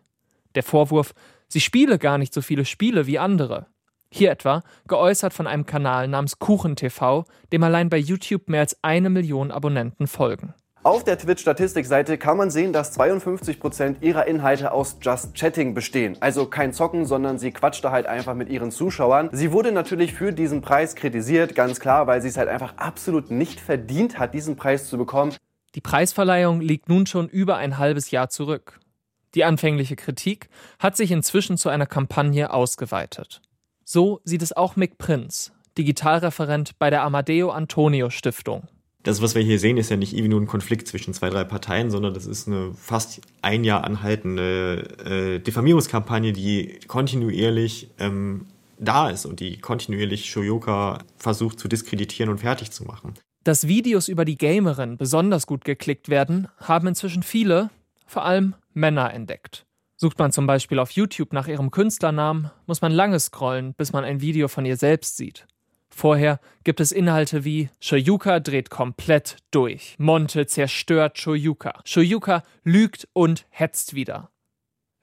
Der 0.56 0.64
Vorwurf, 0.64 1.14
sie 1.48 1.62
spiele 1.62 2.00
gar 2.00 2.18
nicht 2.18 2.34
so 2.34 2.42
viele 2.42 2.66
Spiele 2.66 3.06
wie 3.06 3.20
andere. 3.20 3.68
Hier 4.10 4.32
etwa 4.32 4.64
geäußert 4.88 5.32
von 5.32 5.46
einem 5.46 5.68
Kanal 5.68 6.08
namens 6.08 6.40
KuchenTV, 6.40 7.26
dem 7.52 7.62
allein 7.62 7.90
bei 7.90 7.98
YouTube 7.98 8.50
mehr 8.50 8.62
als 8.62 8.84
eine 8.84 9.12
Million 9.12 9.52
Abonnenten 9.52 10.08
folgen. 10.08 10.56
Auf 10.86 11.06
der 11.06 11.18
Twitch-Statistikseite 11.18 12.18
kann 12.18 12.36
man 12.36 12.52
sehen, 12.52 12.74
dass 12.74 12.92
52 12.92 13.58
Prozent 13.62 14.04
ihrer 14.04 14.28
Inhalte 14.28 14.74
aus 14.74 14.98
Just 15.02 15.34
Chatting 15.34 15.74
bestehen. 15.74 16.18
Also 16.20 16.46
kein 16.46 16.74
Zocken, 16.74 17.06
sondern 17.06 17.40
sie 17.40 17.52
quatscht 17.52 17.86
da 17.86 17.92
halt 17.92 18.06
einfach 18.06 18.36
mit 18.36 18.50
ihren 18.50 18.70
Zuschauern. 18.70 19.30
Sie 19.32 19.54
wurde 19.54 19.72
natürlich 19.72 20.14
für 20.14 20.34
diesen 20.34 20.60
Preis 20.60 20.96
kritisiert, 20.96 21.56
ganz 21.56 21.80
klar, 21.80 22.06
weil 22.08 22.22
sie 22.22 22.28
es 22.28 22.36
halt 22.36 22.50
einfach 22.50 22.76
absolut 22.76 23.32
nicht 23.32 23.62
verdient 23.62 24.20
hat, 24.20 24.34
diesen 24.34 24.58
Preis 24.58 24.90
zu 24.90 24.98
bekommen. 24.98 25.34
Die 25.74 25.80
Preisverleihung 25.80 26.60
liegt 26.60 26.90
nun 26.90 27.06
schon 27.06 27.30
über 27.30 27.56
ein 27.56 27.78
halbes 27.78 28.12
Jahr 28.12 28.28
zurück. 28.28 28.82
Die 29.36 29.46
anfängliche 29.46 29.96
Kritik 29.96 30.50
hat 30.80 30.98
sich 30.98 31.12
inzwischen 31.12 31.58
zu 31.58 31.70
einer 31.70 31.86
Kampagne 31.86 32.52
ausgeweitet. 32.52 33.42
So 33.86 34.20
sieht 34.26 34.42
es 34.42 34.52
auch 34.52 34.76
Mick 34.76 34.98
Prinz, 34.98 35.54
Digitalreferent 35.78 36.78
bei 36.78 36.90
der 36.90 37.04
Amadeo 37.04 37.52
Antonio 37.52 38.10
Stiftung 38.10 38.68
das, 39.04 39.22
was 39.22 39.36
wir 39.36 39.42
hier 39.42 39.60
sehen, 39.60 39.78
ist 39.78 39.90
ja 39.90 39.98
nicht 39.98 40.14
irgendwie 40.14 40.30
nur 40.30 40.42
ein 40.42 40.48
Konflikt 40.48 40.88
zwischen 40.88 41.14
zwei, 41.14 41.30
drei 41.30 41.44
Parteien, 41.44 41.92
sondern 41.92 42.14
das 42.14 42.26
ist 42.26 42.48
eine 42.48 42.74
fast 42.74 43.22
ein 43.42 43.64
Jahr 43.64 43.84
anhaltende 43.84 44.88
äh, 45.06 45.40
Diffamierungskampagne, 45.40 46.32
die 46.32 46.80
kontinuierlich 46.88 47.90
ähm, 48.00 48.48
da 48.80 49.10
ist 49.10 49.26
und 49.26 49.40
die 49.40 49.58
kontinuierlich 49.58 50.30
Shoyoka 50.30 51.00
versucht 51.18 51.60
zu 51.60 51.68
diskreditieren 51.68 52.32
und 52.32 52.40
fertig 52.40 52.72
zu 52.72 52.86
machen. 52.86 53.14
Dass 53.44 53.68
Videos 53.68 54.08
über 54.08 54.24
die 54.24 54.38
Gamerin 54.38 54.98
besonders 54.98 55.48
gut 55.48 55.66
geklickt 55.66 56.08
werden, 56.08 56.48
haben 56.58 56.88
inzwischen 56.88 57.24
viele, 57.24 57.70
vor 58.06 58.24
allem 58.24 58.56
Männer, 58.74 59.14
entdeckt. 59.14 59.66
Sucht 59.98 60.18
man 60.18 60.32
zum 60.32 60.48
Beispiel 60.48 60.80
auf 60.80 60.92
YouTube 60.92 61.34
nach 61.34 61.48
ihrem 61.48 61.72
Künstlernamen, 61.72 62.52
muss 62.66 62.82
man 62.82 62.92
lange 62.92 63.20
scrollen, 63.20 63.74
bis 63.74 63.92
man 63.92 64.06
ein 64.06 64.22
Video 64.22 64.48
von 64.48 64.66
ihr 64.66 64.78
selbst 64.78 65.18
sieht. 65.18 65.46
Vorher 65.96 66.40
gibt 66.64 66.80
es 66.80 66.92
Inhalte 66.92 67.46
wie 67.46 67.70
Shoyuka 67.80 68.40
dreht 68.40 68.72
komplett 68.72 69.38
durch. 69.52 69.96
Monte 70.00 70.48
zerstört 70.48 71.20
Shoyuka. 71.20 71.82
Shoyuka 71.86 72.42
lügt 72.64 73.08
und 73.14 73.46
hetzt 73.52 73.94
wieder. 73.94 74.32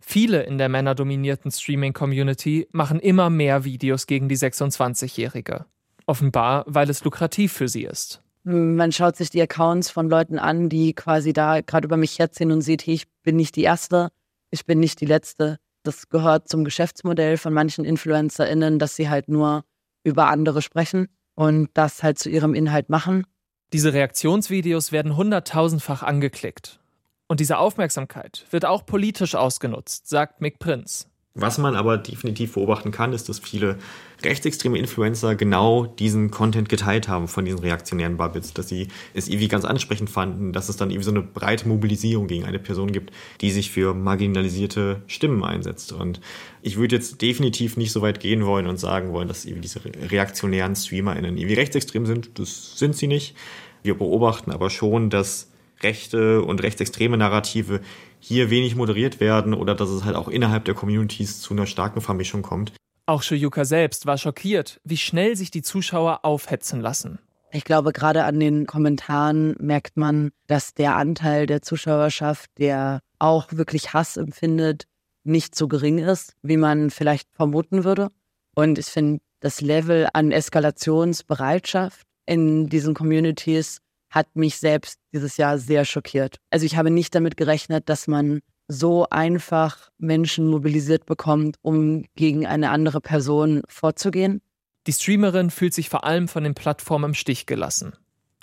Viele 0.01 0.43
in 0.43 0.59
der 0.59 0.69
männerdominierten 0.69 1.53
Streaming-Community 1.53 2.67
machen 2.73 2.99
immer 2.99 3.31
mehr 3.31 3.65
Videos 3.65 4.07
gegen 4.09 4.29
die 4.29 4.37
26-Jährige. 4.37 5.67
Offenbar, 6.07 6.65
weil 6.67 6.91
es 6.91 7.05
lukrativ 7.05 7.53
für 7.53 7.69
sie 7.69 7.85
ist. 7.85 8.21
Man 8.43 8.91
schaut 8.91 9.17
sich 9.17 9.31
die 9.31 9.41
Accounts 9.41 9.91
von 9.91 10.11
Leuten 10.11 10.41
an, 10.41 10.69
die 10.69 10.95
quasi 10.95 11.33
da 11.33 11.61
gerade 11.61 11.87
über 11.87 11.97
mich 11.97 12.19
herziehen 12.19 12.51
und 12.51 12.63
sieht, 12.63 12.85
hey, 12.85 12.95
ich 12.95 13.07
bin 13.23 13.37
nicht 13.37 13.55
die 13.55 13.63
Erste, 13.63 14.11
ich 14.51 14.67
bin 14.67 14.81
nicht 14.81 15.01
die 15.01 15.07
Letzte. 15.07 15.59
Das 15.85 16.09
gehört 16.09 16.49
zum 16.49 16.65
Geschäftsmodell 16.65 17.37
von 17.37 17.53
manchen 17.53 17.85
InfluencerInnen, 17.85 18.81
dass 18.81 18.97
sie 18.97 19.09
halt 19.09 19.29
nur 19.29 19.65
über 20.05 20.29
andere 20.29 20.63
sprechen 20.63 21.09
und 21.35 21.69
das 21.75 22.03
halt 22.03 22.19
zu 22.19 22.31
ihrem 22.31 22.55
Inhalt 22.55 22.89
machen. 22.89 23.27
Diese 23.73 23.93
Reaktionsvideos 23.93 24.93
werden 24.93 25.17
hunderttausendfach 25.17 26.03
angeklickt. 26.03 26.81
Und 27.29 27.41
diese 27.41 27.59
Aufmerksamkeit 27.59 28.47
wird 28.51 28.65
auch 28.65 28.85
politisch 28.85 29.37
ausgenutzt, 29.37 30.09
sagt 30.09 30.41
Mick 30.41 30.59
Prinz. 30.59 31.10
Was 31.35 31.59
man 31.59 31.77
aber 31.77 31.97
definitiv 31.97 32.55
beobachten 32.55 32.91
kann, 32.91 33.13
ist, 33.13 33.29
dass 33.29 33.39
viele 33.39 33.79
rechtsextreme 34.25 34.77
Influencer 34.77 35.37
genau 35.37 35.87
diesen 35.87 36.33
Content 36.33 36.69
geteilt 36.69 37.09
haben 37.09 37.29
von 37.29 37.45
diesen 37.45 37.61
reaktionären 37.61 38.17
Bubbles, 38.17 38.53
dass 38.53 38.69
sie 38.69 38.89
es 39.15 39.29
irgendwie 39.29 39.47
ganz 39.47 39.65
ansprechend 39.65 40.11
fanden, 40.11 40.53
dass 40.53 40.69
es 40.69 40.77
dann 40.77 40.91
irgendwie 40.91 41.05
so 41.05 41.13
eine 41.13 41.23
breite 41.23 41.69
Mobilisierung 41.69 42.27
gegen 42.27 42.45
eine 42.45 42.59
Person 42.59 42.91
gibt, 42.91 43.13
die 43.43 43.53
sich 43.53 43.71
für 43.71 43.95
marginalisierte 43.95 45.03
Stimmen 45.07 45.45
einsetzt. 45.45 45.93
Und 45.93 46.21
ich 46.63 46.79
würde 46.79 46.97
jetzt 46.97 47.23
definitiv 47.23 47.77
nicht 47.77 47.93
so 47.93 48.03
weit 48.03 48.19
gehen 48.19 48.45
wollen 48.45 48.67
und 48.67 48.79
sagen 48.79 49.13
wollen, 49.13 49.29
dass 49.29 49.45
irgendwie 49.45 49.63
diese 49.63 49.83
reaktionären 49.85 50.75
StreamerInnen 50.75 51.37
irgendwie 51.37 51.55
rechtsextrem 51.55 52.07
sind. 52.07 52.41
Das 52.41 52.77
sind 52.77 52.97
sie 52.97 53.07
nicht. 53.07 53.37
Wir 53.85 53.97
beobachten 53.97 54.51
aber 54.51 54.69
schon, 54.69 55.11
dass 55.11 55.49
rechte 55.83 56.43
und 56.43 56.63
rechtsextreme 56.63 57.17
Narrative 57.17 57.81
hier 58.19 58.51
wenig 58.51 58.77
moderiert 58.77 59.21
werden 59.21 59.55
oder 59.55 59.75
dass 59.75 59.89
es 59.91 60.05
halt 60.05 60.17
auch 60.17 60.29
innerhalb 60.29 60.65
der 60.65 60.75
Communities 60.75 61.41
zu 61.41 61.55
einer 61.55 61.67
starken 61.67 62.01
Vermischung 62.01 62.43
kommt. 62.43 62.73
Auch 63.07 63.23
Shoyuka 63.23 63.65
selbst 63.65 64.07
war 64.07 64.19
schockiert, 64.19 64.81
wie 64.85 64.97
schnell 64.97 65.37
sich 65.37 65.51
die 65.51 65.63
Zuschauer 65.63 66.25
aufhetzen 66.25 66.81
lassen. 66.81 67.19
Ich 67.53 67.65
glaube, 67.65 67.93
gerade 67.93 68.25
an 68.25 68.39
den 68.39 68.67
Kommentaren 68.67 69.57
merkt 69.59 69.97
man, 69.97 70.31
dass 70.47 70.75
der 70.75 70.95
Anteil 70.95 71.47
der 71.47 71.63
Zuschauerschaft, 71.63 72.49
der 72.59 73.01
auch 73.19 73.49
wirklich 73.51 73.93
Hass 73.93 74.17
empfindet, 74.17 74.85
nicht 75.25 75.57
so 75.57 75.67
gering 75.67 75.99
ist, 75.99 76.35
wie 76.43 76.57
man 76.57 76.91
vielleicht 76.91 77.29
vermuten 77.33 77.83
würde. 77.83 78.11
Und 78.55 78.79
ich 78.79 78.87
finde, 78.87 79.21
das 79.41 79.61
Level 79.61 80.09
an 80.13 80.31
Eskalationsbereitschaft 80.31 82.07
in 82.27 82.69
diesen 82.69 82.95
Communities 82.95 83.81
hat 84.11 84.35
mich 84.35 84.59
selbst 84.59 84.99
dieses 85.13 85.37
Jahr 85.37 85.59
sehr 85.59 85.85
schockiert. 85.85 86.37
Also 86.51 86.67
ich 86.67 86.77
habe 86.77 86.91
nicht 86.91 87.15
damit 87.15 87.37
gerechnet, 87.37 87.89
dass 87.89 88.07
man 88.07 88.41
so 88.69 89.07
einfach 89.11 89.91
Menschen 89.99 90.47
mobilisiert 90.47 91.07
bekommt, 91.07 91.57
um 91.63 92.05
gegen 92.15 92.47
eine 92.47 92.71
andere 92.71 93.01
Person 93.01 93.63
vorzugehen. 93.69 94.43
Die 94.87 94.93
Streamerin 94.93 95.51
fühlt 95.51 95.75
sich 95.75 95.89
vor 95.89 96.05
allem 96.05 96.29
von 96.29 96.45
den 96.45 96.55
Plattformen 96.55 97.07
im 97.07 97.15
Stich 97.15 97.47
gelassen. 97.47 97.93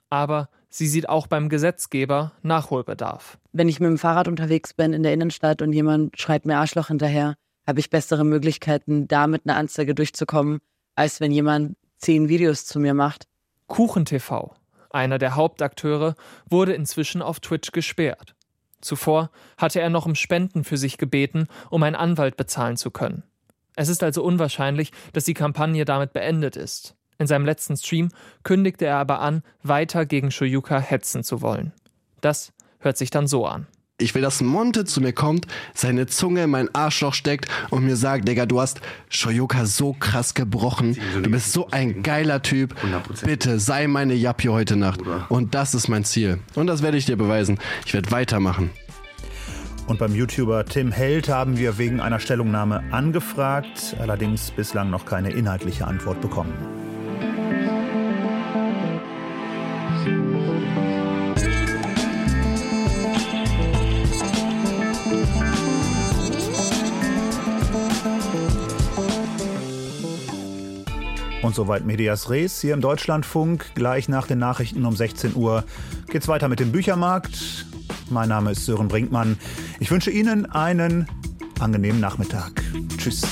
Aber 0.10 0.49
sie 0.69 0.88
sieht 0.88 1.10
auch 1.10 1.27
beim 1.27 1.49
Gesetzgeber 1.49 2.34
Nachholbedarf. 2.43 3.38
Wenn 3.51 3.69
ich 3.69 3.80
mit 3.80 3.89
dem 3.89 3.97
Fahrrad 3.97 4.27
unterwegs 4.27 4.73
bin 4.73 4.93
in 4.93 5.03
der 5.03 5.13
Innenstadt 5.13 5.62
und 5.62 5.73
jemand 5.73 6.19
schreit 6.19 6.45
mir 6.45 6.58
Arschloch 6.58 6.88
hinterher, 6.88 7.36
habe 7.65 7.80
ich 7.80 7.89
bessere 7.89 8.23
Möglichkeiten, 8.23 9.08
da 9.08 9.27
mit 9.27 9.43
einer 9.45 9.58
Anzeige 9.58 9.95
durchzukommen, 9.95 10.60
als 10.95 11.19
wenn 11.19 11.32
jemand 11.32 11.75
zehn 11.97 12.30
Videos 12.30 12.65
zu 12.65 12.80
mir 12.80 12.93
macht. 12.93 13.27
KuchenTV 13.67 14.53
einer 14.97 15.17
der 15.17 15.36
Hauptakteure, 15.36 16.15
wurde 16.49 16.73
inzwischen 16.73 17.21
auf 17.21 17.39
Twitch 17.39 17.71
gesperrt. 17.71 18.36
Zuvor 18.81 19.31
hatte 19.57 19.79
er 19.79 19.89
noch 19.89 20.05
um 20.05 20.15
Spenden 20.15 20.63
für 20.63 20.77
sich 20.77 20.97
gebeten, 20.97 21.47
um 21.69 21.83
einen 21.83 21.95
Anwalt 21.95 22.38
bezahlen 22.38 22.77
zu 22.77 22.91
können. 22.91 23.23
Es 23.75 23.89
ist 23.89 24.03
also 24.03 24.23
unwahrscheinlich, 24.23 24.91
dass 25.13 25.23
die 25.23 25.33
Kampagne 25.33 25.86
damit 25.86 26.13
beendet 26.13 26.55
ist. 26.55 26.95
In 27.19 27.27
seinem 27.27 27.45
letzten 27.45 27.77
Stream 27.77 28.10
kündigte 28.43 28.86
er 28.86 28.97
aber 28.97 29.21
an, 29.21 29.43
weiter 29.63 30.05
gegen 30.05 30.31
Shoyuka 30.31 30.79
hetzen 30.79 31.23
zu 31.23 31.41
wollen. 31.41 31.73
Das 32.21 32.53
hört 32.79 32.97
sich 32.97 33.10
dann 33.10 33.27
so 33.27 33.45
an. 33.45 33.67
Ich 33.99 34.13
will, 34.13 34.21
dass 34.21 34.43
Monte 34.43 34.86
zu 34.86 35.01
mir 35.01 35.12
kommt, 35.12 35.47
seine 35.73 36.05
Zunge 36.05 36.43
in 36.43 36.51
mein 36.51 36.69
Arschloch 36.75 37.15
steckt 37.15 37.47
und 37.71 37.83
mir 37.83 37.95
sagt, 37.95 38.27
Digga, 38.27 38.45
du 38.45 38.62
hast 38.62 38.79
Shoyoka 39.10 39.65
so 39.65 39.93
krass 39.93 40.36
gebrochen. 40.36 40.95
Du 41.23 41.31
bist 41.31 41.51
so 41.51 41.69
ein 41.71 42.03
geiler 42.03 42.43
Typ. 42.43 42.75
Bitte 43.25 43.60
sei 43.60 43.88
meine 43.88 44.13
Jappi 44.13 44.49
heute 44.49 44.75
Nacht. 44.75 44.99
Und 45.29 45.55
das 45.55 45.73
ist 45.73 45.88
mein 45.88 46.03
Ziel. 46.03 46.38
Und 46.53 46.67
das 46.67 46.83
werde 46.83 46.97
ich 46.97 47.05
dir 47.05 47.17
beweisen. 47.17 47.57
Ich 47.88 47.93
werde 47.95 48.12
weitermachen. 48.12 48.69
Und 49.88 49.97
beim 49.97 50.13
YouTuber 50.13 50.65
Tim 50.65 50.91
Held 50.91 51.27
haben 51.27 51.57
wir 51.57 51.79
wegen 51.79 51.99
einer 51.99 52.19
Stellungnahme 52.19 52.83
angefragt, 52.91 53.95
allerdings 53.99 54.51
bislang 54.51 54.91
noch 54.91 55.05
keine 55.05 55.31
inhaltliche 55.31 55.88
Antwort 55.88 56.21
bekommen. 56.21 56.53
Soweit 71.57 71.87
Medias 71.87 72.29
Res 72.29 72.61
hier 72.61 72.75
im 72.75 72.81
Deutschlandfunk. 72.81 73.71
Gleich 73.73 74.07
nach 74.07 74.27
den 74.27 74.37
Nachrichten 74.37 74.85
um 74.85 74.95
16 74.95 75.35
Uhr 75.35 75.63
geht's 76.07 76.27
weiter 76.27 76.49
mit 76.49 76.59
dem 76.59 76.71
Büchermarkt. 76.71 77.65
Mein 78.11 78.29
Name 78.29 78.51
ist 78.51 78.63
Sören 78.65 78.87
Brinkmann. 78.87 79.39
Ich 79.79 79.89
wünsche 79.89 80.11
Ihnen 80.11 80.45
einen 80.45 81.07
angenehmen 81.59 81.99
Nachmittag. 81.99 82.61
Tschüss. 82.99 83.23